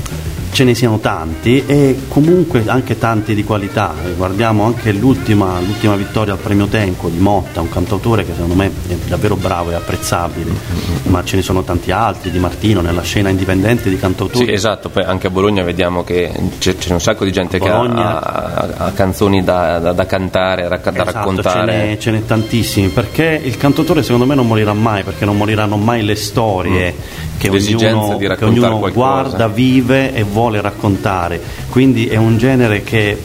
[0.55, 3.93] ce ne siano tanti e comunque anche tanti di qualità.
[4.15, 8.71] Guardiamo anche l'ultima, l'ultima vittoria al premio Tenco di Motta, un cantautore che secondo me
[8.87, 10.49] è davvero bravo e apprezzabile,
[11.07, 14.45] ma ce ne sono tanti altri di Martino nella scena indipendente di cantautori.
[14.45, 17.93] Sì, esatto, poi anche a Bologna vediamo che c'è, c'è un sacco di gente Bologna,
[17.93, 21.69] che ha, ha, ha canzoni da, da, da, cantare, da esatto, raccontare.
[21.69, 25.35] Ce n'è, ce n'è, tantissimi, perché il cantautore secondo me non morirà mai, perché non
[25.35, 27.24] moriranno mai le storie mm.
[27.49, 33.17] Che ognuno, che ognuno guarda, vive e vuole vuole raccontare, quindi è un genere che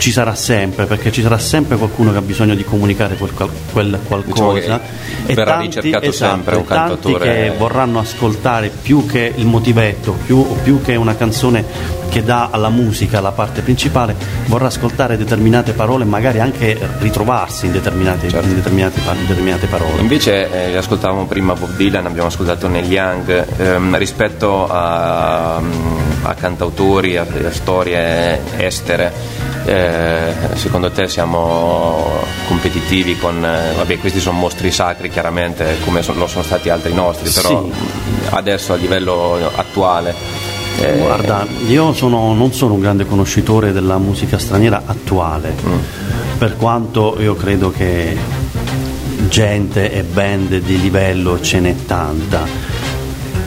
[0.00, 3.32] ci sarà sempre, perché ci sarà sempre qualcuno che ha bisogno di comunicare quel,
[3.70, 4.58] quel qualcosa.
[4.58, 4.80] Diciamo
[5.26, 7.24] e verrà tanti, ricercato esatto, sempre un cantatore.
[7.24, 12.70] che vorranno ascoltare più che il motivetto, più, più che una canzone che dà alla
[12.70, 18.48] musica la parte principale, vorrà ascoltare determinate parole e magari anche ritrovarsi in determinate, certo.
[18.48, 20.00] in determinate, in determinate parole.
[20.00, 27.16] Invece eh, ascoltavamo prima Bob Dylan, abbiamo ascoltato Neil Young, ehm, rispetto a, a cantautori,
[27.16, 29.39] a, a storie estere
[29.70, 33.44] eh, secondo te siamo competitivi con...
[33.44, 37.78] Eh, vabbè, questi sono mostri sacri chiaramente, come lo sono stati altri nostri, però sì.
[38.30, 40.48] adesso a livello attuale...
[40.80, 45.78] Eh, Guarda, io sono, non sono un grande conoscitore della musica straniera attuale, mm.
[46.38, 48.16] per quanto io credo che
[49.28, 52.79] gente e band di livello ce n'è tanta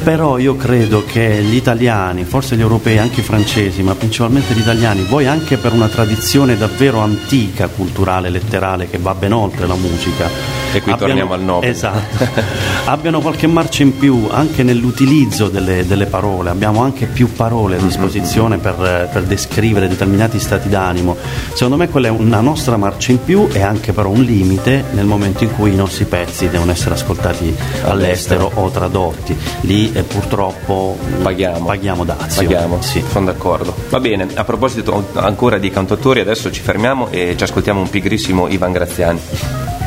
[0.03, 4.59] però io credo che gli italiani, forse gli europei, anche i francesi, ma principalmente gli
[4.59, 9.75] italiani, voi anche per una tradizione davvero antica, culturale, letterale, che va ben oltre la
[9.75, 10.27] musica,
[10.73, 11.67] e qui abbiano, torniamo al nome.
[11.67, 12.27] Esatto,
[12.85, 17.79] abbiano qualche marcia in più anche nell'utilizzo delle, delle, parole, abbiamo anche più parole a
[17.79, 21.15] disposizione per, per, descrivere determinati stati d'animo.
[21.53, 25.05] Secondo me quella è una nostra marcia in più e anche però un limite nel
[25.05, 29.37] momento in cui i nostri pezzi devono essere ascoltati all'estero, all'estero o tradotti.
[29.61, 32.41] Lì eh, purtroppo paghiamo, paghiamo dazio.
[32.41, 33.03] Paghiamo, sì.
[33.09, 33.73] sono d'accordo.
[33.89, 38.47] Va bene, a proposito ancora di cantautori, adesso ci fermiamo e ci ascoltiamo un pigrissimo
[38.47, 39.82] Ivan Graziani.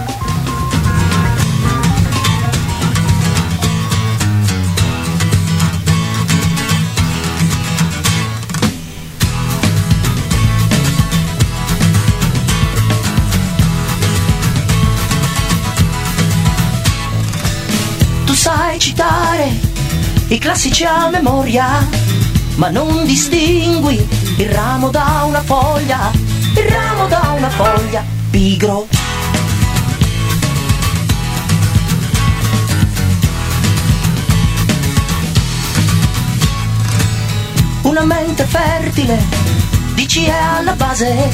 [20.29, 21.87] I classici a memoria,
[22.57, 24.07] ma non distingui
[24.39, 26.11] il ramo da una foglia,
[26.55, 28.89] il ramo da una foglia, pigro.
[37.83, 39.23] Una mente fertile,
[39.95, 41.31] dici è alla base,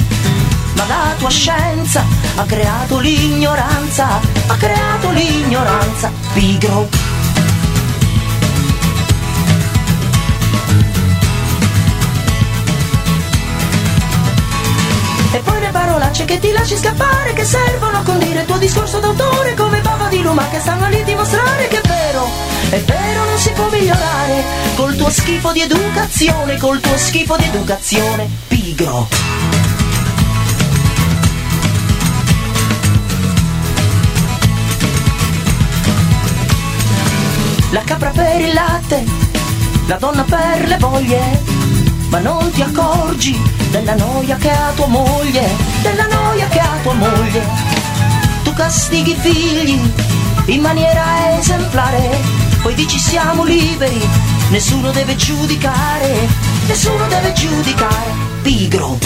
[0.75, 2.05] ma la tua scienza
[2.37, 7.12] ha creato l'ignoranza, ha creato l'ignoranza, pigro.
[16.13, 20.09] Parolacce che ti lasci scappare che servono a condire il tuo discorso d'autore come bava
[20.09, 22.29] di luma che stanno lì a dimostrare che è vero,
[22.69, 24.45] è vero non si può migliorare
[24.75, 29.09] col tuo schifo di educazione, col tuo schifo di educazione pigro.
[37.71, 39.05] La capra per il latte,
[39.87, 41.52] la donna per le voglie
[42.13, 43.41] ma non ti accorgi
[43.71, 45.49] della noia che ha tua moglie,
[45.81, 47.43] della noia che ha tua moglie.
[48.43, 49.81] Tu castighi i figli
[50.53, 52.21] in maniera esemplare,
[52.61, 54.07] poi dici siamo liberi,
[54.51, 56.29] nessuno deve giudicare,
[56.67, 58.11] nessuno deve giudicare,
[58.43, 58.99] pigro.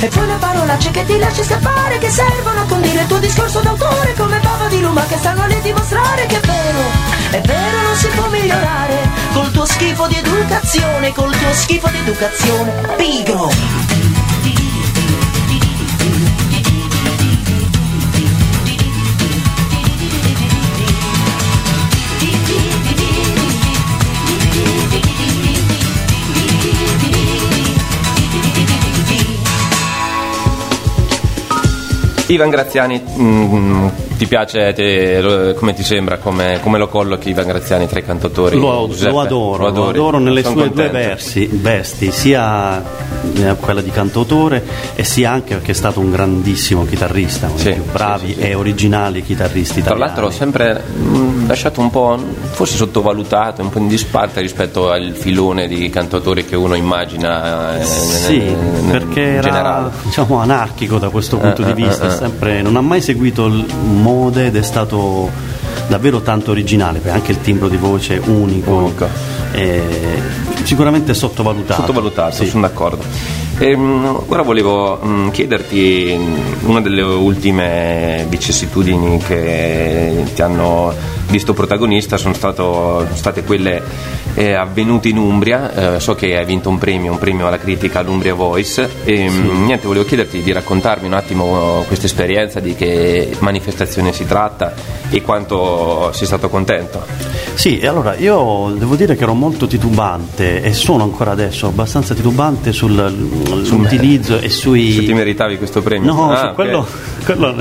[0.00, 3.60] E poi le parolacce che ti lasci scappare Che servono a condire il tuo discorso
[3.60, 6.78] d'autore Come bava di luma che stanno lì a dimostrare Che è vero,
[7.30, 11.98] è vero non si può migliorare Col tuo schifo di educazione, col tuo schifo di
[11.98, 13.77] educazione, pigro.
[32.28, 37.46] Ivan Graziani, mh, mm, ti piace, te, come ti sembra, come, come, lo collochi Ivan
[37.46, 38.58] Graziani tra i cantautori?
[38.58, 40.90] Lo, lo adoro, lo, adoro nelle Sono sue contento.
[40.90, 42.82] due versi, vesti, sia
[43.34, 44.62] eh, quella di cantautore
[44.94, 48.34] e sia anche perché è stato un grandissimo chitarrista, uno sì, dei più bravi sì,
[48.34, 49.98] sì, e originali chitarristi italiani.
[49.98, 52.18] Tra l'altro ho sempre mh, mm, lasciato un po',
[52.50, 57.78] forse sottovalutato, un po' in disparte rispetto al filone di cantautori che uno immagina.
[57.78, 62.17] Eh, sì, nel, perché era diciamo, anarchico da questo punto eh, di vista.
[62.18, 65.30] Eh, sempre, non ha mai seguito il mode ed è stato
[65.86, 69.08] davvero tanto originale, perché anche il timbro di voce unico, unico.
[70.64, 71.80] sicuramente sottovalutato.
[71.80, 72.46] Sottovalutato, sì.
[72.46, 73.02] sono d'accordo.
[73.58, 76.16] Ehm, ora volevo mh, chiederti
[76.62, 80.94] una delle ultime vicissitudini che ti hanno
[81.28, 83.82] visto protagonista sono stato, state quelle
[84.34, 88.00] eh, avvenute in Umbria, eh, so che hai vinto un premio, un premio alla critica
[88.00, 89.40] all'Umbria Voice e sì.
[89.40, 94.74] niente, volevo chiederti di raccontarmi un attimo questa esperienza, di che manifestazione si tratta
[95.10, 97.04] e quanto sei stato contento.
[97.54, 102.72] Sì, allora io devo dire che ero molto titubante e sono ancora adesso abbastanza titubante
[102.72, 104.92] sul, sull'utilizzo e sui...
[104.92, 106.12] Se ti meritavi questo premio?
[106.12, 106.54] No, ah, okay.
[106.54, 106.86] quello,
[107.24, 107.54] quello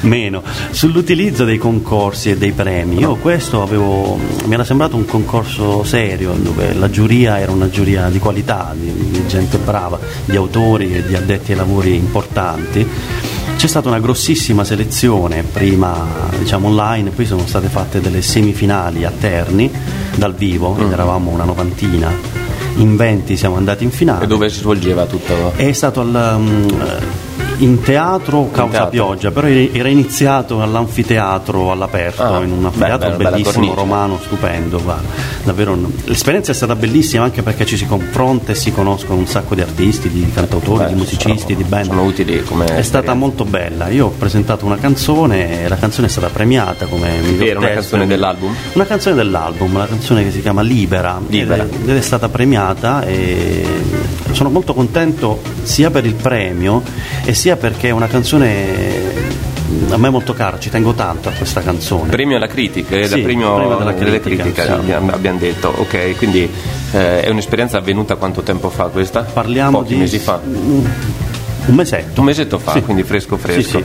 [0.00, 3.00] meno, sull'utilizzo dei concorsi e dei premi premi.
[3.00, 8.08] Io questo avevo, mi era sembrato un concorso serio dove la giuria era una giuria
[8.08, 12.86] di qualità, di, di gente brava, di autori e di addetti ai lavori importanti.
[13.56, 16.06] C'è stata una grossissima selezione, prima
[16.38, 19.70] diciamo online, poi sono state fatte delle semifinali a Terni
[20.14, 20.92] dal vivo, mm.
[20.92, 24.22] eravamo una novantina in 20 siamo andati in finale.
[24.22, 25.52] E dove si svolgeva tutto?
[25.56, 26.66] È stato al, um,
[27.58, 28.90] in teatro causa teatro.
[28.90, 34.80] pioggia, però era iniziato all'anfiteatro all'aperto, ah, in un anfiteatro bella, bellissimo, romano, stupendo.
[34.80, 35.08] Guarda.
[35.44, 39.54] Davvero, l'esperienza è stata bellissima anche perché ci si confronta e si conoscono un sacco
[39.54, 41.86] di artisti, di cantautori, Beh, di musicisti, sono, di band.
[41.86, 42.66] Sono utili come.
[42.66, 43.88] È stata molto bella.
[43.88, 48.06] Io ho presentato una canzone e la canzone è stata premiata come Era una canzone
[48.06, 48.54] dell'album?
[48.72, 51.20] Una canzone dell'album, una canzone che si chiama Libera.
[51.26, 51.64] Libera.
[51.64, 53.66] Ed, è, ed è stata premiata e
[54.38, 56.80] sono molto contento sia per il premio
[57.24, 59.36] e sia perché è una canzone
[59.90, 62.10] a me molto cara, ci tengo tanto a questa canzone.
[62.10, 64.92] Premio alla critica, eh, sì, premio, premio della critica, critica sì.
[64.92, 66.48] abbiamo, detto, ok, quindi
[66.92, 69.22] eh, è un'esperienza avvenuta quanto tempo fa questa?
[69.22, 70.40] Parliamo Pochi di mesi fa.
[70.44, 72.20] Un mesetto.
[72.20, 72.82] Un mesetto fa, sì.
[72.82, 73.82] quindi fresco fresco.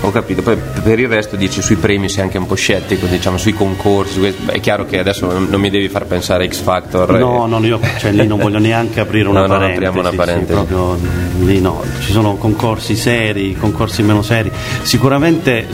[0.00, 3.38] Ho capito, poi per il resto dici sui premi sei anche un po' scettico, diciamo
[3.38, 7.18] sui concorsi, è chiaro che adesso non mi devi far pensare a X Factor.
[7.18, 9.80] No, no, io cioè, lì non voglio neanche aprire una no, parentesi.
[9.80, 10.58] No, apriamo una parentesi.
[10.58, 10.98] Sì, proprio,
[11.46, 14.50] lì no, ci sono concorsi seri, concorsi meno seri.
[14.82, 15.66] Sicuramente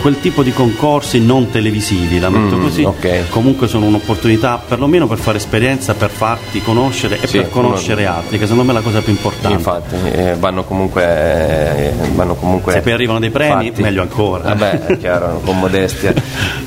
[0.00, 3.28] quel tipo di concorsi non televisivi, la metto mm, così, okay.
[3.30, 8.14] comunque sono un'opportunità perlomeno per fare esperienza, per farti conoscere e sì, per conoscere uno...
[8.14, 9.56] altri, che secondo me è la cosa più importante.
[9.56, 11.02] Infatti, eh, vanno comunque...
[11.02, 13.82] Eh, vanno comunque Se poi arrivano dei premi fatti.
[13.82, 14.54] meglio ancora.
[14.54, 16.12] Vabbè, è chiaro, con modestia.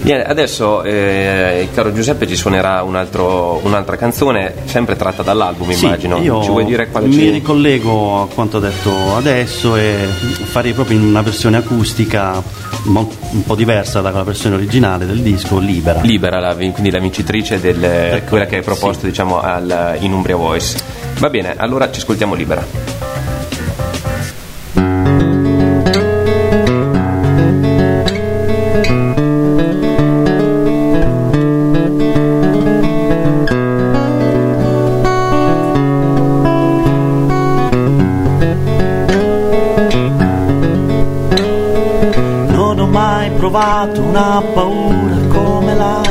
[0.01, 5.85] Bene, adesso eh, caro Giuseppe ci suonerà un altro, un'altra canzone, sempre tratta dall'album, sì,
[5.85, 6.17] immagino.
[6.17, 9.95] Io ci vuoi dire quale Mi ricollego a quanto detto adesso e
[10.43, 12.41] farei proprio in una versione acustica
[12.85, 16.01] un po' diversa dalla versione originale del disco, Libera.
[16.01, 19.07] Libera, la, quindi la vincitrice del, ecco, quella che hai proposto sì.
[19.07, 20.77] diciamo, al, in Umbria Voice.
[21.19, 23.32] Va bene, allora ci ascoltiamo Libera.
[43.53, 46.01] Provato una paura come la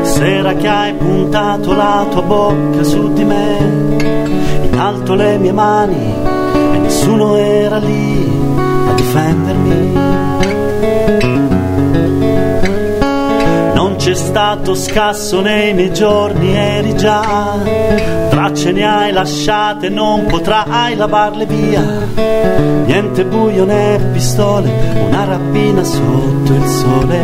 [0.00, 3.58] sera che hai puntato la tua bocca su di me,
[4.62, 6.14] in alto le mie mani
[6.72, 9.92] e nessuno era lì a difendermi.
[13.74, 17.58] Non c'è stato scasso nei miei giorni, eri già,
[18.58, 22.06] tracce ne hai lasciate, non potrai lavarle via
[22.86, 24.70] niente buio né pistole,
[25.08, 27.18] una rapina sotto il sole.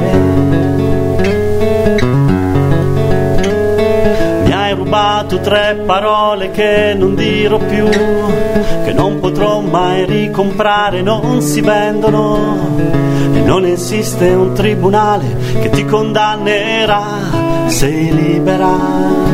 [4.45, 11.41] Mi hai rubato tre parole che non dirò più, che non potrò mai ricomprare, non
[11.41, 12.79] si vendono
[13.33, 17.03] e non esiste un tribunale che ti condannerà,
[17.67, 19.34] sei libera.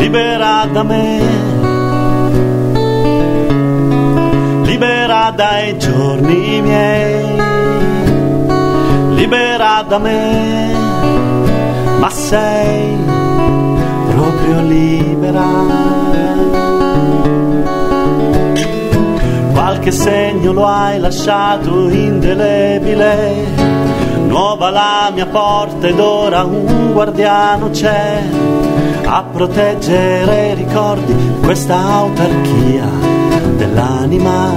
[0.00, 1.20] Libera da me,
[4.64, 7.36] libera dai giorni miei,
[9.14, 10.72] libera da me,
[12.00, 12.96] ma sei
[14.10, 15.80] proprio libera.
[19.52, 23.68] qualche segno lo hai lasciato indelebile.
[24.26, 28.59] Nuova la mia porta ed ora un guardiano c'è
[29.04, 32.88] a proteggere i ricordi questa autarchia
[33.56, 34.52] dell'anima.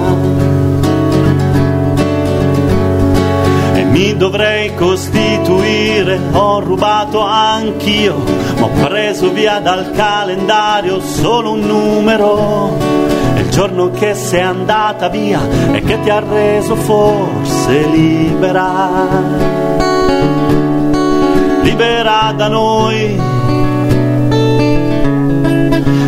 [3.74, 8.16] E mi dovrei costituire, ho rubato anch'io,
[8.58, 13.04] ma ho preso via dal calendario solo un numero.
[13.54, 15.39] Giorno che sei andata via
[15.72, 18.89] e che ti ha reso forse libera,
[21.62, 23.16] libera da noi,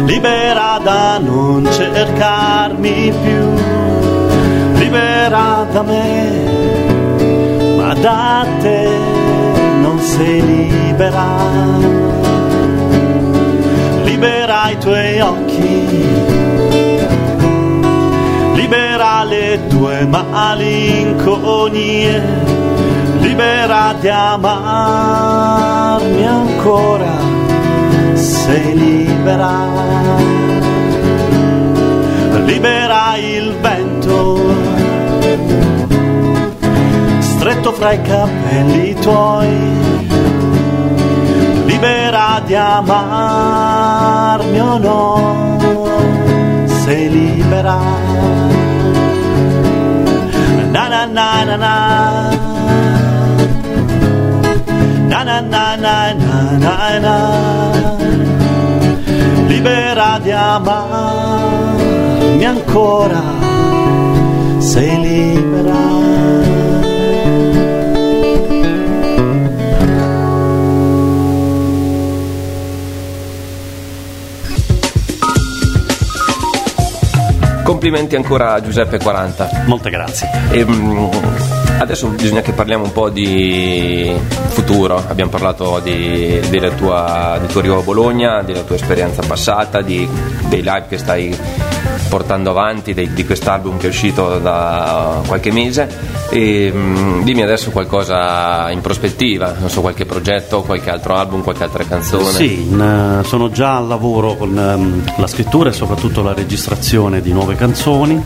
[0.06, 3.54] libera da non cercarmi più,
[4.80, 6.30] libera da me,
[7.78, 8.88] ma da te
[9.82, 11.26] non sei libera,
[14.04, 16.14] libera i tuoi occhi.
[18.54, 21.14] Libera le tue malinconie,
[23.20, 25.46] libera di amarmi
[26.26, 27.14] ancora,
[28.16, 29.68] sei libera,
[32.46, 34.40] libera il vento,
[37.20, 39.58] stretto fra i capelli tuoi,
[41.66, 43.00] libera di amarmi
[44.60, 45.58] o no,
[46.84, 47.78] sei libera.
[50.72, 51.74] Na na na na na.
[55.08, 58.05] Na na na na na na na
[59.56, 61.64] libera di amarmi
[62.46, 63.24] ancora
[64.60, 66.04] sei libera
[77.64, 79.64] Complimenti ancora a Giuseppe 40.
[79.66, 80.30] Molte grazie.
[80.52, 81.10] E, um,
[81.80, 84.14] adesso bisogna che parliamo un po' di
[84.48, 85.04] futuro.
[85.08, 86.40] Abbiamo parlato di,
[86.76, 90.08] tua, del tuo arrivo a Bologna, della tua esperienza passata, di,
[90.48, 91.38] dei live che stai
[92.16, 95.90] portando avanti, di, di quest'album che è uscito da qualche mese
[96.30, 101.44] e, mh, mm, dimmi adesso qualcosa in prospettiva, non so, qualche progetto, qualche altro album,
[101.44, 102.32] qualche altra canzone.
[102.32, 107.34] Sì, n- sono già al lavoro con um, la scrittura e soprattutto la registrazione di
[107.34, 108.24] nuove canzoni.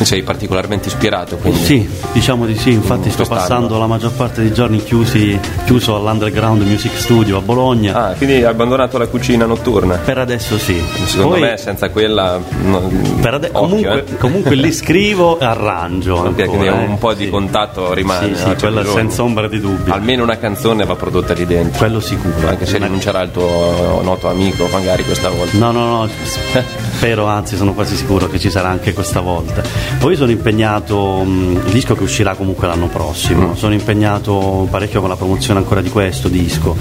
[0.00, 1.36] Sei particolarmente ispirato?
[1.36, 5.38] Quindi, sì, diciamo di sì, infatti in sto passando la maggior parte dei giorni chiusi,
[5.66, 8.06] chiuso all'Underground Music Studio a Bologna.
[8.06, 9.98] Ah, quindi hai abbandonato la cucina notturna?
[10.02, 10.82] Per adesso sì.
[11.04, 12.40] Secondo Poi, me senza quella...
[12.64, 12.90] No,
[13.28, 14.16] ade- occhio, comunque, eh.
[14.16, 16.16] comunque lì scrivo e arrangio.
[16.24, 16.70] Ancora, quindi eh.
[16.70, 18.34] un po' di contatto rimane.
[18.34, 19.92] Sì, sì, quella senza ombra di dubbio.
[19.92, 21.78] Almeno una canzone va prodotta lì dentro.
[21.78, 22.48] Quello sicuro.
[22.48, 25.56] Anche se rinuncerà il tuo noto amico, magari questa volta.
[25.58, 26.08] No, no, no,
[26.96, 29.62] spero, anzi sono quasi sicuro che ci sarà anche questa volta.
[29.98, 33.54] Poi sono impegnato, il disco che uscirà comunque l'anno prossimo, mm.
[33.54, 36.76] sono impegnato parecchio con la promozione ancora di questo disco,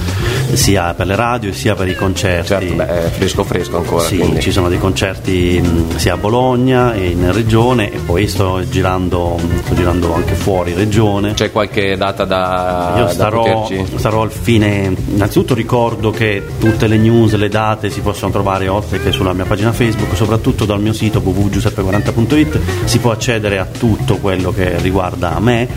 [0.54, 2.48] sia per le radio sia per i concerti.
[2.48, 4.04] Certo, beh, fresco fresco ancora.
[4.04, 4.42] Sì, quindi.
[4.42, 5.62] ci sono dei concerti
[5.96, 11.34] sia a Bologna e in regione e poi sto girando, sto girando anche fuori regione.
[11.34, 16.98] C'è qualche data da, Io starò, da starò al fine, innanzitutto ricordo che tutte le
[16.98, 20.94] news, le date si possono trovare oltre che sulla mia pagina Facebook, soprattutto dal mio
[20.94, 25.68] sito www.giuseppe40.it si può accedere a tutto quello che riguarda me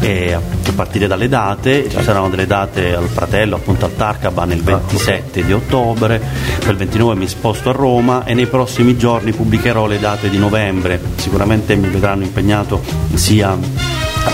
[0.00, 0.40] e a
[0.74, 5.52] partire dalle date, ci saranno delle date al Fratello, appunto al Tarcaban il 27 di
[5.52, 6.20] ottobre,
[6.60, 10.38] per il 29 mi sposto a Roma e nei prossimi giorni pubblicherò le date di
[10.38, 12.82] novembre, sicuramente mi vedranno impegnato
[13.14, 13.56] sia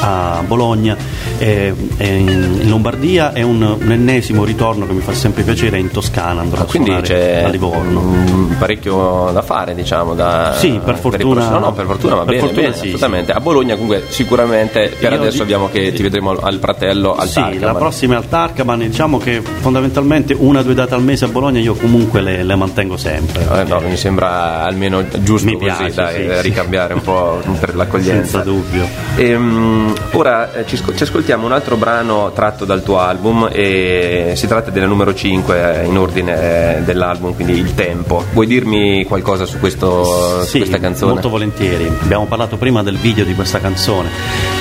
[0.01, 0.97] a Bologna
[1.39, 5.91] e, e in Lombardia è un, un, ennesimo ritorno che mi fa sempre piacere in
[5.91, 8.55] Toscana andrò ah, a quindi c'è a Livorno.
[8.59, 12.35] parecchio da fare diciamo da, sì per fortuna per no, no per fortuna va per
[12.35, 13.33] bene, fortuna bene sì, assolutamente.
[13.33, 13.39] sì.
[13.39, 17.35] a Bologna comunque sicuramente per Io adesso abbiamo che ti vedremo al Pratello al sì,
[17.35, 21.25] Tarcaman la prossima è al Tarcaman diciamo che fondamentalmente una o due date al mese
[21.25, 25.55] a Bologna io comunque le, le mantengo sempre eh, no, mi sembra almeno giusto mi
[25.55, 28.43] così piace, dai, sì, ricambiare un po' per l'accoglienza.
[28.43, 28.87] Senza dubbio.
[29.17, 29.74] E, um,
[30.13, 34.87] ora eh, ci, ascoltiamo un altro brano tratto dal tuo album e si tratta della
[34.87, 38.25] numero 5 in ordine dell'album, quindi Il Tempo.
[38.33, 41.13] Vuoi dirmi qualcosa su, questo, sì, su questa canzone?
[41.13, 41.87] Molto volentieri.
[41.87, 44.09] Abbiamo parlato prima del video di questa canzone.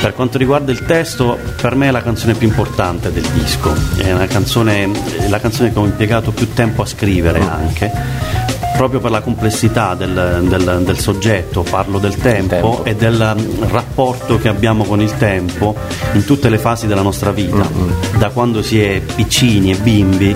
[0.02, 3.74] Per quanto riguarda il testo, per me è la canzone più importante del disco.
[3.98, 4.90] È una canzone,
[5.30, 10.46] la canzone che ho impiegato più tempo a scrivere anche proprio per la complessità del,
[10.48, 15.16] del, del soggetto, parlo del tempo, tempo, e del mm, rapporto che abbiamo con il
[15.18, 15.76] tempo
[16.14, 18.18] in tutte le fasi della nostra vita, mm-hmm.
[18.18, 20.36] da quando si è piccini e bimbi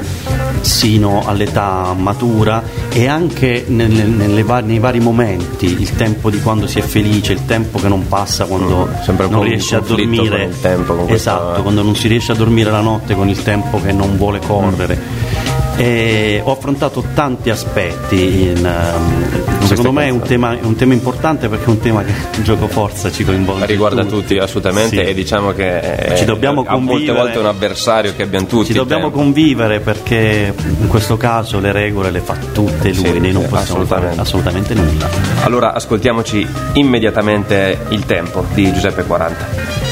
[0.62, 6.68] sino all'età matura e anche nelle, nelle var- nei vari momenti, il tempo di quando
[6.68, 10.94] si è felice, il tempo che non passa quando mm, non riesce a dormire, tempo,
[10.94, 11.62] esatto, questa...
[11.62, 14.96] quando non si riesce a dormire la notte con il tempo che non vuole correre.
[14.96, 18.50] Mm e ho affrontato tanti aspetti.
[18.50, 22.04] In, um, secondo me è un, tema, è un, tema, importante perché è un tema
[22.04, 23.68] che gioco forza ci coinvolge.
[23.68, 25.10] Riguarda tutti, tutti assolutamente sì.
[25.10, 28.68] e diciamo che ci dobbiamo a molte volte è un avversario che abbiamo tutti.
[28.68, 29.18] Ci dobbiamo tempo.
[29.18, 33.84] convivere perché in questo caso le regole le fa tutte lui, sì, noi non possiamo
[33.84, 34.16] assolutamente.
[34.16, 35.10] fare assolutamente nulla.
[35.44, 39.87] Allora ascoltiamoci immediatamente il tempo di Giuseppe 40.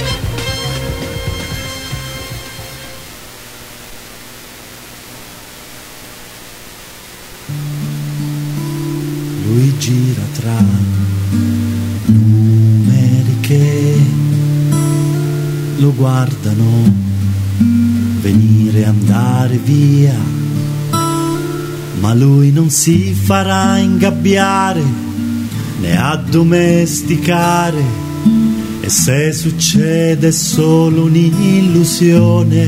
[9.56, 10.64] Lui gira tra
[12.08, 13.98] numeri che
[15.78, 17.04] lo guardano
[18.20, 20.18] venire andare via,
[22.00, 24.84] ma lui non si farà ingabbiare
[25.80, 27.84] né addomesticare
[28.82, 32.64] e se succede solo un'illusione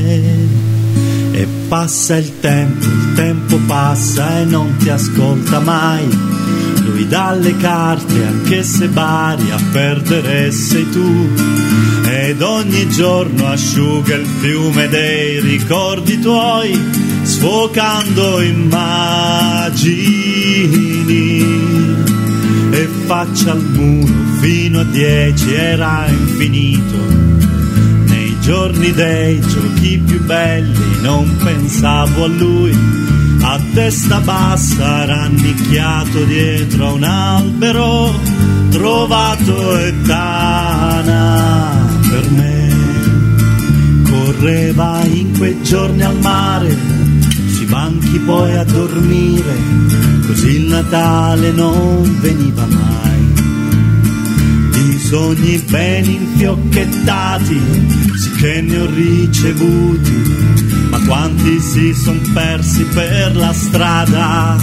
[1.32, 6.38] e passa il tempo, il tempo passa e non ti ascolta mai
[7.08, 11.28] dalle carte, anche se bari a perdere sei tu.
[12.04, 16.78] Ed ogni giorno asciuga il fiume dei ricordi tuoi,
[17.22, 19.86] sfocando immagini.
[22.70, 26.96] E faccia al muro fino a dieci era infinito.
[28.04, 33.07] Nei giorni dei giochi più belli non pensavo a lui
[33.50, 38.20] a testa bassa rannicchiato dietro a un albero
[38.68, 41.74] trovato etana
[42.10, 42.76] per me.
[44.02, 46.76] Correva in quei giorni al mare
[47.46, 49.56] sui banchi poi a dormire
[50.26, 53.32] così il Natale non veniva mai.
[54.72, 57.62] Di sogni ben infiocchettati
[58.14, 60.57] sì che ne ho ricevuti
[60.88, 64.56] ma quanti si son persi per la strada.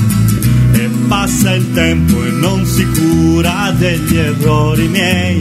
[0.71, 5.39] E passa il tempo e non si cura degli errori miei,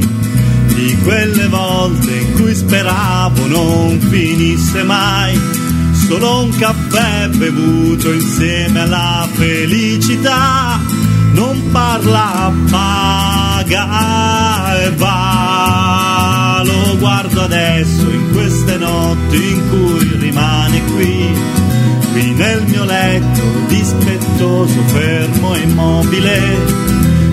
[0.75, 5.39] di quelle volte in cui speravo non finisse mai,
[6.07, 10.81] solo un caffè bevuto insieme alla felicità,
[11.33, 13.87] non parla, paga
[14.85, 16.54] e va,
[17.05, 21.37] guardo adesso in queste notti in cui rimane qui,
[22.13, 26.41] qui nel mio letto dispettoso, fermo e immobile.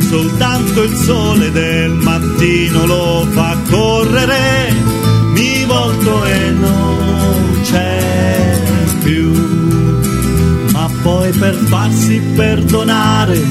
[0.09, 4.73] Soltanto il sole del mattino lo fa correre,
[5.35, 8.61] mi volto e non c'è
[9.03, 9.31] più.
[10.73, 13.41] Ma poi per farsi perdonare,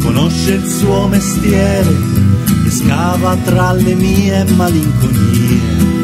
[0.00, 2.09] conosce il suo mestiere
[2.70, 5.98] e scava tra le mie malinconie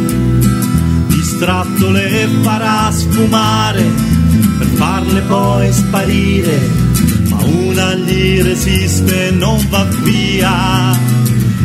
[1.07, 3.85] distratto le farà sfumare
[4.59, 6.71] per farle poi sparire,
[7.29, 10.99] ma una gli resiste e non va via.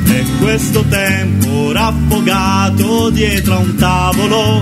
[0.06, 4.60] E questo tempo raffogato dietro a un tavolo,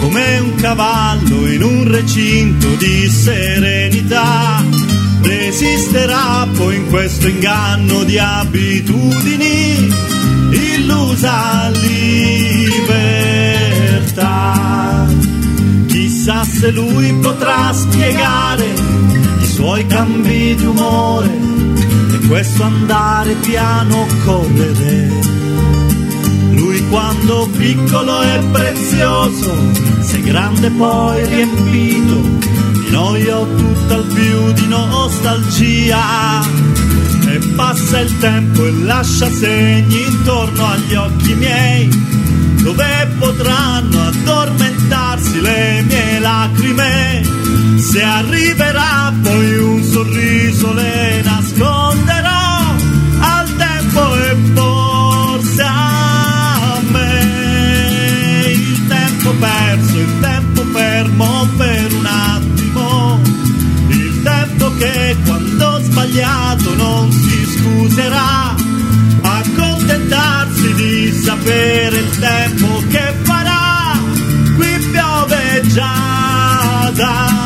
[0.00, 4.64] come un cavallo in un recinto di serenità,
[5.58, 9.90] resisterà poi in questo inganno di abitudini,
[10.50, 13.16] illusa libertà.
[15.86, 18.66] Chissà se lui potrà spiegare
[19.40, 21.30] i suoi cambi di umore
[22.12, 25.08] e questo andare piano correre.
[26.50, 29.54] Lui quando piccolo è prezioso,
[30.00, 32.20] se grande poi riempito,
[32.86, 36.40] di noi ho tutt'al più di nostalgia.
[37.28, 41.88] E passa il tempo e lascia segni intorno agli occhi miei
[42.62, 47.22] dove potranno addormentarsi le mie lacrime.
[47.78, 52.15] Se arriverà poi un sorriso le nasconderò
[64.78, 68.54] che quando sbagliato non si scuserà.
[69.22, 73.98] Accontentarsi di sapere il tempo che farà.
[74.56, 77.45] Qui piove già da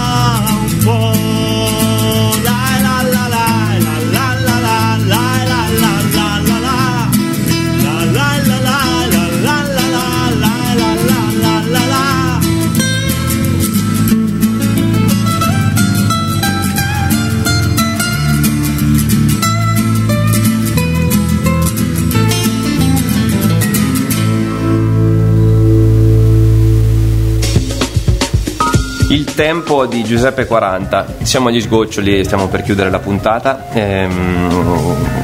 [29.70, 31.18] Tempo di Giuseppe 40.
[31.22, 33.70] Siamo agli sgoccioli, stiamo per chiudere la puntata.
[33.72, 35.19] Ehm,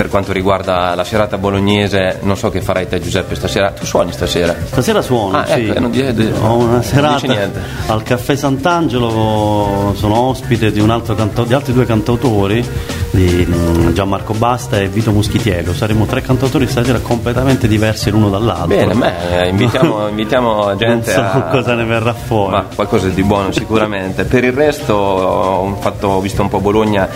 [0.00, 3.70] per quanto riguarda la serata bolognese, non so che farai te Giuseppe stasera.
[3.72, 4.56] Tu suoni stasera?
[4.64, 5.66] Stasera suono, Ah, sì.
[5.68, 7.50] ecco, non dice- Ho una serata dice
[7.88, 12.66] al Caffè Sant'Angelo, sono ospite di, un altro canto- di altri due cantautori,
[13.10, 15.74] di mm, Gianmarco Basta e Vito Muschitiello.
[15.74, 18.68] Saremo tre cantautori stasera completamente diversi l'uno dall'altro.
[18.68, 21.42] Bene, beh, invitiamo, invitiamo gente non so a...
[21.50, 22.52] cosa ne verrà fuori.
[22.52, 24.24] Ma qualcosa di buono sicuramente.
[24.24, 27.06] Per il resto ho, fatto- ho visto un po' Bologna,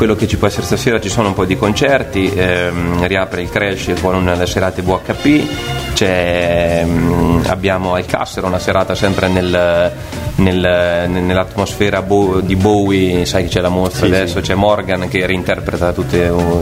[0.00, 3.50] quello che ci può essere stasera, ci sono un po' di concerti, ehm, riapre il
[3.50, 9.92] Crash con le serate VHP, c'è, ehm, abbiamo al Cassero una serata sempre nel-
[10.36, 14.42] nel- nell'atmosfera Bo- di Bowie, sai che c'è la mostra Sì, adesso, sì.
[14.48, 16.60] c'è Morgan che reinterpreta tutte uh,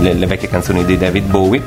[0.00, 1.62] le, le vecchie canzoni di David Bowie.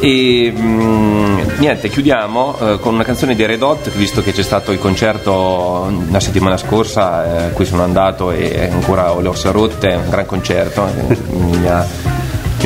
[0.00, 4.70] E mm, niente, chiudiamo eh, con una canzone di Red Hot, visto che c'è stato
[4.70, 9.50] il concerto la settimana scorsa, eh, a cui sono andato e ancora ho le ossa
[9.50, 11.84] rotte, un gran concerto, eh, mi ha,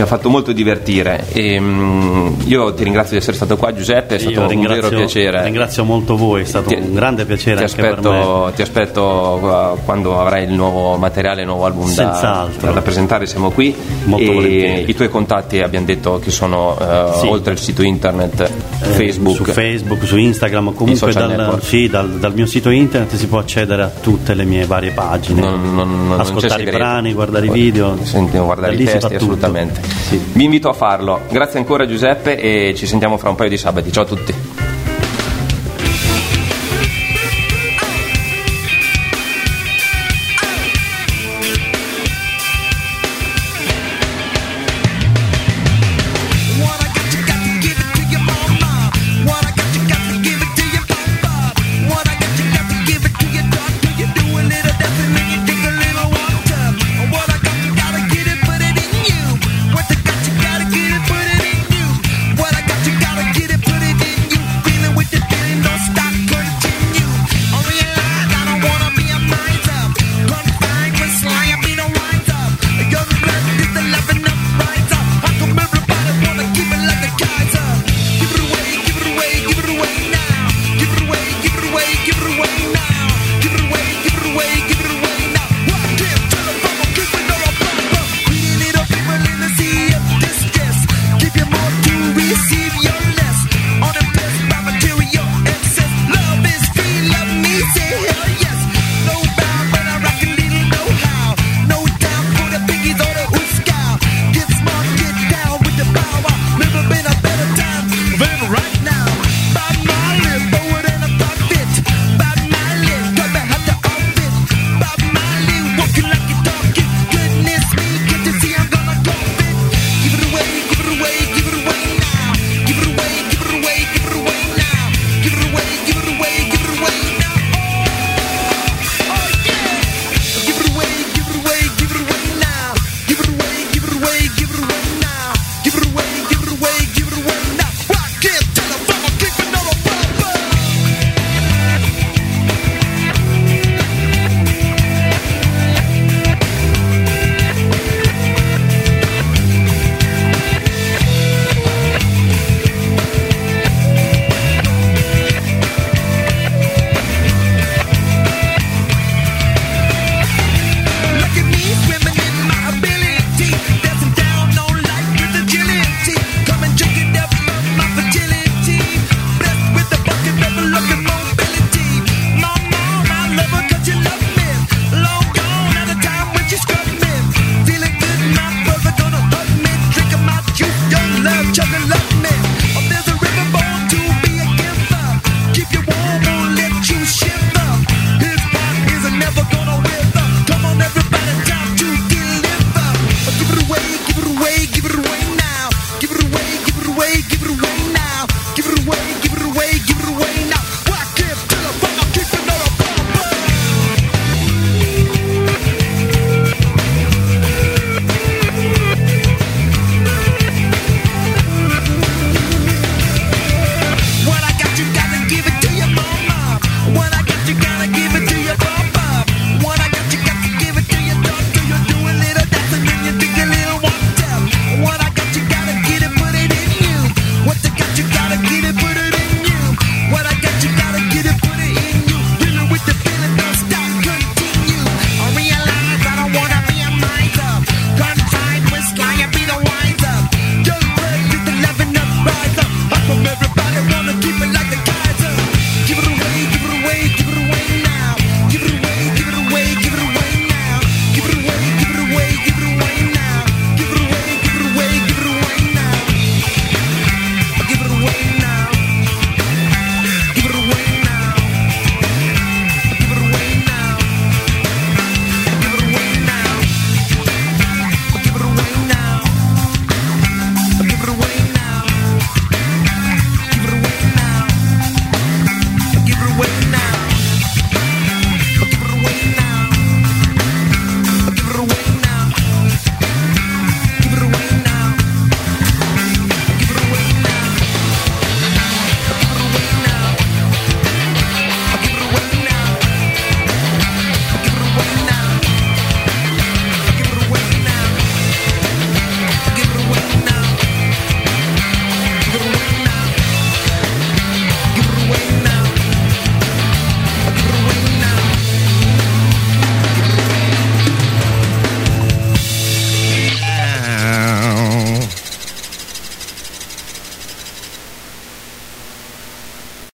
[0.03, 1.26] mi ha fatto molto divertire.
[1.32, 4.88] E, mm, io ti ringrazio di essere stato qua Giuseppe, è stato Io un vero
[4.88, 5.44] piacere.
[5.44, 10.18] Ringrazio molto voi, è stato Ti- un grande piacere Ti aspetto, ti aspetto eh, quando
[10.20, 13.74] avrai il nuovo materiale, il nuovo album da, da presentare, siamo qui.
[14.05, 14.90] Molto e volentieri.
[14.90, 17.26] I tuoi contatti abbiamo detto che sono eh, Sì.
[17.28, 19.36] oltre il sito internet, Eh, Facebook.
[19.36, 23.82] su Facebook, su Instagram, comunque dal, sì, dal, dal mio sito internet si può accedere
[23.82, 27.96] a tutte le mie varie pagine, Non- non- non- ascoltare i brani, guardare i video,
[28.03, 29.91] Sentiamo, guardare Da i testi assolutamente.
[29.93, 30.20] Sì.
[30.32, 31.22] Vi invito a farlo.
[31.30, 33.93] Grazie ancora Giuseppe e ci sentiamo fra un paio di sabati.
[33.93, 34.51] Ciao a tutti.